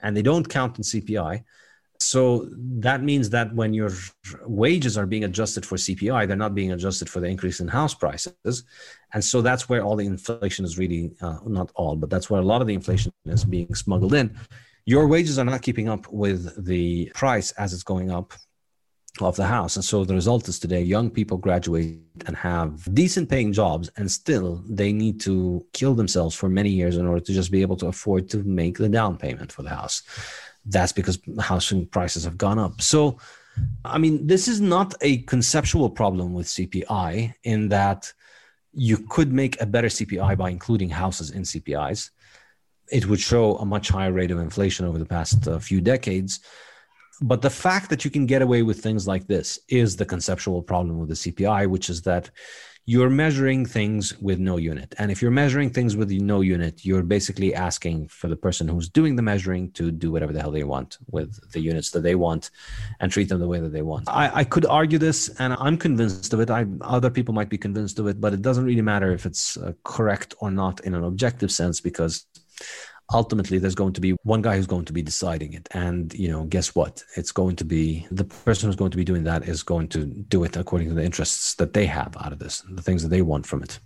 [0.00, 1.42] and they don't count in CPI.
[2.00, 3.90] So that means that when your
[4.46, 7.94] wages are being adjusted for CPI, they're not being adjusted for the increase in house
[7.94, 8.64] prices.
[9.12, 12.40] And so that's where all the inflation is really, uh, not all, but that's where
[12.40, 14.36] a lot of the inflation is being smuggled in.
[14.86, 18.34] Your wages are not keeping up with the price as it's going up
[19.20, 19.76] of the house.
[19.76, 24.10] And so the result is today young people graduate and have decent paying jobs and
[24.10, 27.76] still they need to kill themselves for many years in order to just be able
[27.76, 30.02] to afford to make the down payment for the house.
[30.66, 32.80] That's because housing prices have gone up.
[32.80, 33.18] So
[33.84, 38.12] I mean, this is not a conceptual problem with CPI in that
[38.72, 42.10] you could make a better CPI by including houses in CPIs.
[42.90, 46.40] It would show a much higher rate of inflation over the past uh, few decades
[47.20, 50.62] but the fact that you can get away with things like this is the conceptual
[50.62, 52.30] problem with the CPI, which is that
[52.86, 54.94] you're measuring things with no unit.
[54.98, 58.90] And if you're measuring things with no unit, you're basically asking for the person who's
[58.90, 62.14] doing the measuring to do whatever the hell they want with the units that they
[62.14, 62.50] want
[63.00, 64.06] and treat them the way that they want.
[64.08, 66.50] I, I could argue this and I'm convinced of it.
[66.50, 69.56] I, other people might be convinced of it, but it doesn't really matter if it's
[69.56, 72.26] uh, correct or not in an objective sense because
[73.12, 75.68] ultimately there's going to be one guy who's going to be deciding it.
[75.72, 77.02] And you know guess what?
[77.16, 80.06] It's going to be the person who's going to be doing that is going to
[80.06, 83.08] do it according to the interests that they have out of this the things that
[83.08, 83.78] they want from it.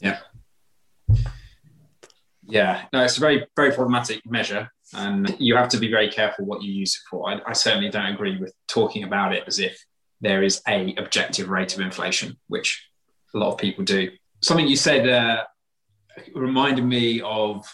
[0.00, 0.18] Yeah.
[2.42, 2.82] Yeah.
[2.92, 4.70] No it's a very very problematic measure.
[4.92, 7.30] And you have to be very careful what you use it for.
[7.30, 9.80] I, I certainly don't agree with talking about it as if
[10.20, 12.84] there is a objective rate of inflation which
[13.34, 14.10] a lot of people do.
[14.42, 15.44] Something you said uh,
[16.34, 17.66] reminded me of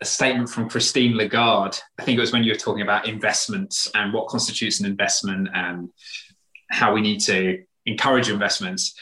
[0.00, 1.78] a statement from Christine Lagarde.
[1.98, 5.48] I think it was when you were talking about investments and what constitutes an investment
[5.52, 5.88] and
[6.70, 8.94] how we need to encourage investments.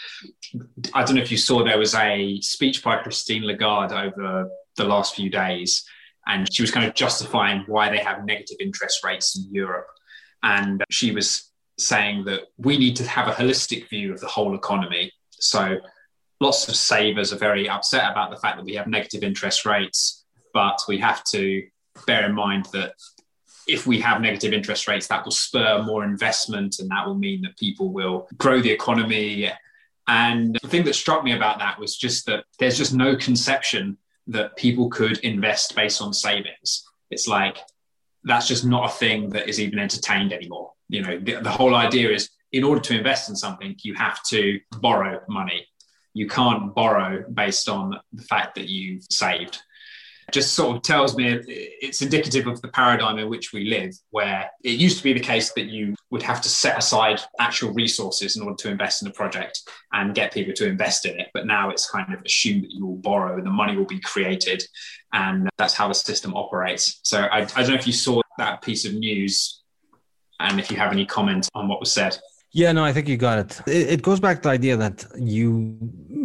[0.94, 4.84] I don't know if you saw there was a speech by Christine Lagarde over the
[4.84, 5.84] last few days,
[6.26, 9.88] and she was kind of justifying why they have negative interest rates in Europe.
[10.42, 14.54] And she was saying that we need to have a holistic view of the whole
[14.54, 15.12] economy.
[15.30, 15.78] So
[16.40, 20.24] lots of savers are very upset about the fact that we have negative interest rates,
[20.52, 21.66] but we have to
[22.06, 22.94] bear in mind that
[23.66, 27.42] if we have negative interest rates, that will spur more investment and that will mean
[27.42, 29.50] that people will grow the economy.
[30.06, 33.98] And the thing that struck me about that was just that there's just no conception
[34.28, 36.84] that people could invest based on savings.
[37.10, 37.58] It's like
[38.24, 40.72] that's just not a thing that is even entertained anymore.
[40.88, 44.22] You know, the, the whole idea is in order to invest in something, you have
[44.24, 45.66] to borrow money
[46.16, 49.60] you can't borrow based on the fact that you've saved.
[50.32, 54.50] just sort of tells me it's indicative of the paradigm in which we live, where
[54.64, 58.36] it used to be the case that you would have to set aside actual resources
[58.36, 59.60] in order to invest in a project
[59.92, 61.28] and get people to invest in it.
[61.34, 64.00] But now it's kind of assumed that you will borrow and the money will be
[64.00, 64.64] created.
[65.12, 66.98] And that's how the system operates.
[67.02, 69.62] So I, I don't know if you saw that piece of news
[70.40, 72.18] and if you have any comment on what was said.
[72.52, 73.62] Yeah, no, I think you got it.
[73.66, 75.76] It goes back to the idea that you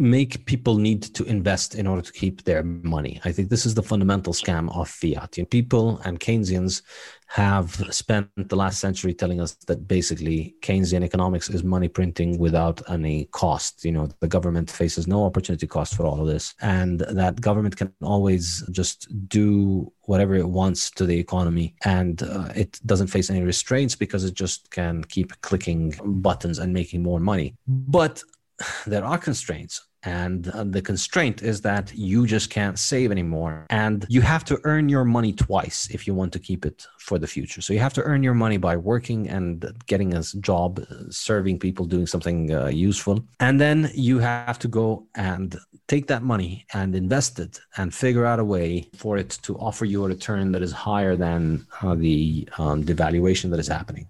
[0.02, 3.22] make people need to invest in order to keep their money.
[3.24, 5.38] I think this is the fundamental scam of fiat.
[5.38, 6.82] You know, people and Keynesians
[7.28, 12.82] have spent the last century telling us that basically Keynesian economics is money printing without
[12.90, 13.86] any cost.
[13.86, 17.78] You know, the government faces no opportunity cost for all of this, and that government
[17.78, 23.30] can always just do whatever it wants to the economy, and uh, it doesn't face
[23.30, 27.56] any restraints because it just can keep clicking buttons and making more money.
[27.68, 28.24] But
[28.88, 33.68] there are constraints And the constraint is that you just can't save anymore.
[33.70, 37.20] And you have to earn your money twice if you want to keep it for
[37.20, 37.62] the future.
[37.62, 41.60] So you have to earn your money by working and getting a job, uh, serving
[41.60, 43.24] people, doing something uh, useful.
[43.40, 48.26] And then you have to go and take that money and invest it and figure
[48.26, 51.96] out a way for it to offer you a return that is higher than uh,
[51.96, 54.08] the um, devaluation that is happening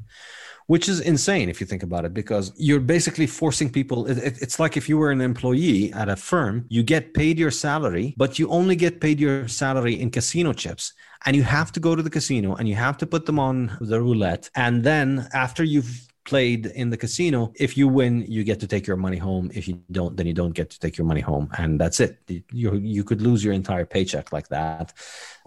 [0.71, 4.41] which is insane if you think about it because you're basically forcing people it, it,
[4.41, 8.07] it's like if you were an employee at a firm you get paid your salary
[8.17, 10.93] but you only get paid your salary in casino chips.
[11.25, 13.77] And you have to go to the casino and you have to put them on
[13.79, 14.49] the roulette.
[14.55, 18.85] And then after you've played in the casino if you win you get to take
[18.85, 19.49] your money home.
[19.53, 21.49] If you don't then you don't get to take your money home.
[21.57, 22.19] And that's it.
[22.51, 24.93] You you could lose your entire paycheck like that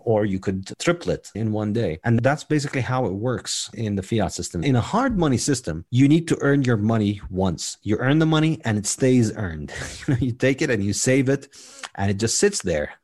[0.04, 1.98] or you could triplet in one day.
[2.04, 4.62] And that's basically how it works in the fiat system.
[4.62, 7.78] In a hard money system, you need to earn your money once.
[7.82, 9.72] You earn the money and it stays earned.
[10.20, 11.48] you take it and you save it
[11.94, 12.94] and it just sits there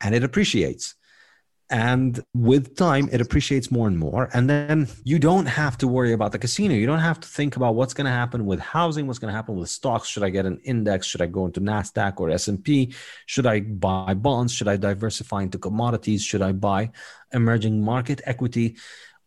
[0.00, 0.94] and it appreciates.
[1.70, 4.28] And with time, it appreciates more and more.
[4.34, 6.74] And then you don't have to worry about the casino.
[6.74, 9.36] You don't have to think about what's going to happen with housing, what's going to
[9.36, 10.08] happen with stocks.
[10.08, 11.06] Should I get an index?
[11.06, 12.92] Should I go into NASDAQ or S&P?
[13.26, 14.52] Should I buy bonds?
[14.52, 16.24] Should I diversify into commodities?
[16.24, 16.90] Should I buy
[17.32, 18.76] emerging market equity?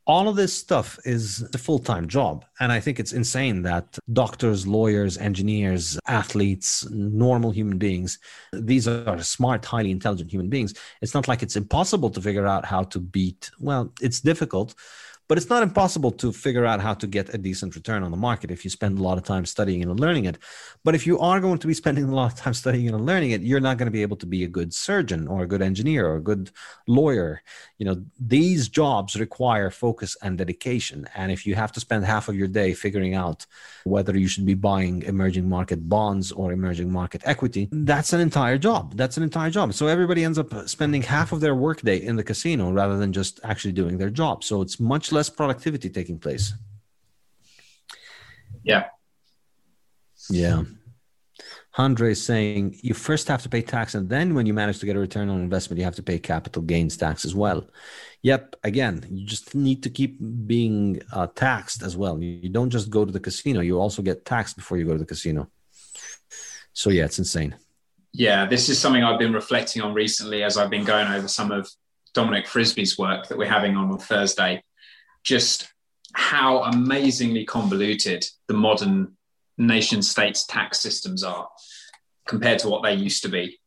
[0.06, 2.46] All of this stuff is a full-time job.
[2.60, 8.20] And i think it's insane that doctors lawyers engineers athletes normal human beings
[8.54, 10.74] these are smart highly intelligent human beings.
[11.02, 14.76] It's not like it's impossible to figure out how to beat well it's difficult
[15.34, 18.18] but it's not impossible to figure out how to get a decent return on the
[18.18, 20.38] market if you spend a lot of time studying and learning it.
[20.84, 23.32] But if you are going to be spending a lot of time studying and learning
[23.32, 25.64] it, you're not going to be able to be a good surgeon or a good
[25.64, 26.52] engineer or a good
[26.88, 27.42] lawyer.
[27.80, 31.08] You know, these jobs require focus and dedication.
[31.16, 33.48] And if you have to spend half of your day figuring out
[33.86, 38.60] whether you should be buying emerging market bonds or emerging market equity, that's an entire
[38.60, 38.96] job.
[38.96, 39.74] That's an entire job.
[39.74, 43.40] So everybody ends up spending half of their workday in the casino rather than just
[43.44, 44.44] actually doing their job.
[44.44, 46.54] So it's much less productivity taking place.
[48.64, 48.86] Yeah.
[50.30, 50.64] Yeah.
[51.76, 54.86] Andre is saying you first have to pay tax, and then when you manage to
[54.86, 57.68] get a return on investment, you have to pay capital gains tax as well.
[58.22, 58.58] Yep.
[58.64, 62.22] Again, you just need to keep being uh, taxed as well.
[62.22, 65.00] You don't just go to the casino; you also get taxed before you go to
[65.00, 65.50] the casino.
[66.74, 67.56] So yeah, it's insane.
[68.12, 71.52] Yeah, this is something I've been reflecting on recently as I've been going over some
[71.52, 71.68] of
[72.14, 74.64] Dominic Frisby's work that we're having on on Thursday
[75.24, 75.72] just
[76.14, 79.16] how amazingly convoluted the modern
[79.58, 81.48] nation states tax systems are
[82.28, 83.60] compared to what they used to be.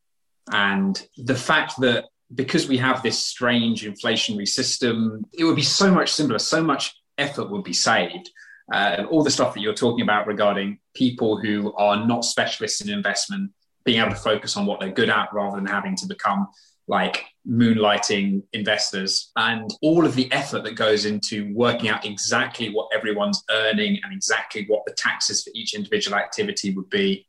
[0.53, 5.91] And the fact that because we have this strange inflationary system, it would be so
[5.91, 8.31] much simpler, so much effort would be saved.
[8.73, 12.91] Uh, all the stuff that you're talking about regarding people who are not specialists in
[12.91, 13.53] investment
[13.85, 16.49] being able to focus on what they're good at rather than having to become
[16.89, 22.89] like moonlighting investors and all of the effort that goes into working out exactly what
[22.95, 27.27] everyone's earning and exactly what the taxes for each individual activity would be.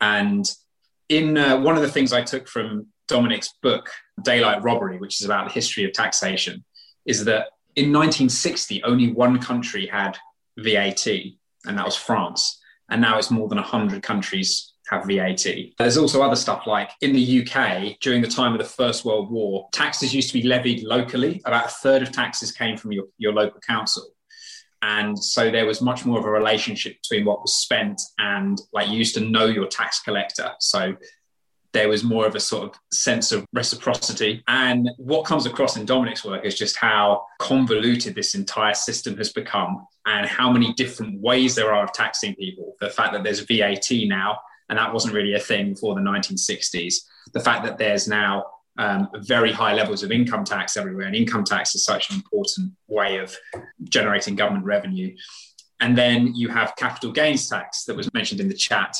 [0.00, 0.50] And
[1.08, 3.90] in uh, one of the things I took from Dominic's book,
[4.22, 6.64] Daylight Robbery, which is about the history of taxation,
[7.06, 10.18] is that in 1960, only one country had
[10.58, 12.60] VAT, and that was France.
[12.90, 15.46] And now it's more than 100 countries have VAT.
[15.78, 19.30] There's also other stuff like in the UK during the time of the First World
[19.30, 21.40] War, taxes used to be levied locally.
[21.44, 24.06] About a third of taxes came from your, your local council.
[24.82, 28.88] And so there was much more of a relationship between what was spent and like
[28.88, 30.52] you used to know your tax collector.
[30.60, 30.94] So
[31.72, 34.42] there was more of a sort of sense of reciprocity.
[34.48, 39.32] And what comes across in Dominic's work is just how convoluted this entire system has
[39.32, 42.74] become and how many different ways there are of taxing people.
[42.80, 44.38] The fact that there's VAT now,
[44.68, 46.96] and that wasn't really a thing before the 1960s.
[47.32, 48.44] The fact that there's now
[48.78, 52.72] um, very high levels of income tax everywhere, and income tax is such an important
[52.86, 53.36] way of
[53.84, 55.16] generating government revenue.
[55.80, 58.96] And then you have capital gains tax that was mentioned in the chat,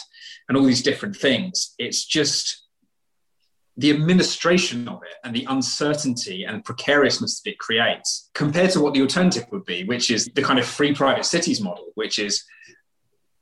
[0.48, 1.74] and all these different things.
[1.78, 2.64] It's just
[3.76, 8.92] the administration of it and the uncertainty and precariousness that it creates compared to what
[8.92, 12.44] the alternative would be, which is the kind of free private cities model, which is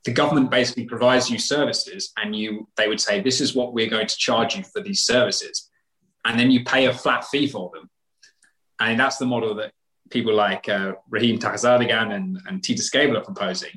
[0.05, 3.89] the government basically provides you services and you they would say this is what we're
[3.89, 5.69] going to charge you for these services.
[6.25, 7.89] And then you pay a flat fee for them.
[8.79, 9.71] And that's the model that
[10.09, 13.71] people like uh, Rahim Taghizadegan and, and Titus Gebel are proposing.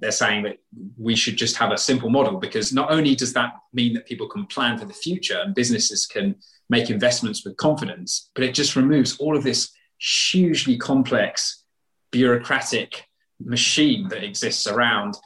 [0.00, 0.58] They're saying that
[0.98, 4.28] we should just have a simple model because not only does that mean that people
[4.28, 6.34] can plan for the future and businesses can
[6.68, 11.64] make investments with confidence but it just removes all of this hugely complex
[12.10, 13.04] bureaucratic
[13.40, 15.16] machine that exists around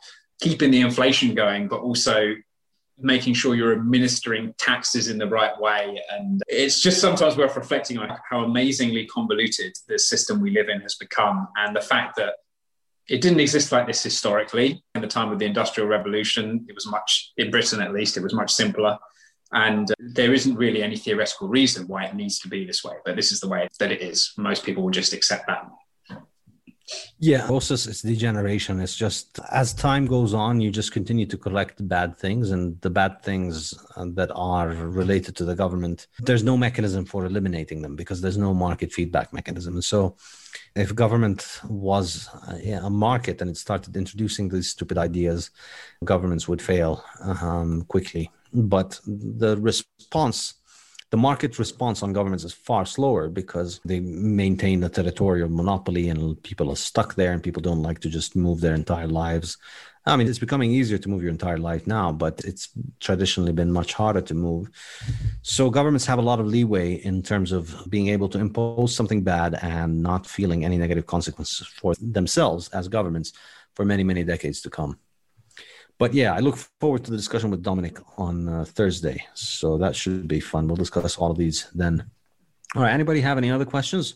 [0.41, 2.35] keeping the inflation going, but also
[2.99, 6.01] making sure you're administering taxes in the right way.
[6.11, 10.81] And it's just sometimes worth reflecting on how amazingly convoluted the system we live in
[10.81, 12.35] has become and the fact that
[13.09, 14.83] it didn't exist like this historically.
[14.95, 18.23] In the time of the Industrial Revolution, it was much, in Britain at least, it
[18.23, 18.99] was much simpler.
[19.53, 23.15] And there isn't really any theoretical reason why it needs to be this way, but
[23.15, 24.33] this is the way that it is.
[24.37, 25.69] Most people will just accept that.
[27.19, 28.81] Yeah, process it's degeneration.
[28.81, 32.91] It's just as time goes on, you just continue to collect bad things, and the
[32.91, 37.97] bad things uh, that are related to the government, there's no mechanism for eliminating them
[37.97, 39.75] because there's no market feedback mechanism.
[39.75, 40.17] And so,
[40.77, 45.51] if government was uh, a market and it started introducing these stupid ideas,
[46.05, 48.31] governments would fail um, quickly.
[48.53, 50.55] But the response
[51.11, 56.43] the market response on governments is far slower because they maintain a territorial monopoly and
[56.43, 59.57] people are stuck there and people don't like to just move their entire lives.
[60.05, 62.71] I mean, it's becoming easier to move your entire life now, but it's
[63.01, 64.69] traditionally been much harder to move.
[65.43, 69.23] So governments have a lot of leeway in terms of being able to impose something
[69.23, 73.33] bad and not feeling any negative consequences for themselves as governments
[73.75, 74.99] for many, many decades to come
[75.99, 79.25] but yeah, I look forward to the discussion with Dominic on uh, Thursday.
[79.35, 80.67] So that should be fun.
[80.67, 82.11] We'll discuss all of these then.
[82.75, 82.93] All right.
[82.93, 84.15] Anybody have any other questions?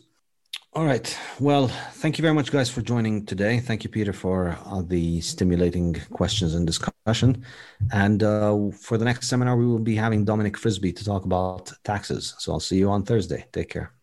[0.73, 1.19] All right.
[1.41, 3.59] Well, thank you very much, guys, for joining today.
[3.59, 7.45] Thank you, Peter, for uh, the stimulating questions and discussion.
[7.93, 11.73] And uh, for the next seminar, we will be having Dominic Frisby to talk about
[11.83, 12.35] taxes.
[12.39, 13.47] So I'll see you on Thursday.
[13.53, 14.00] Take care.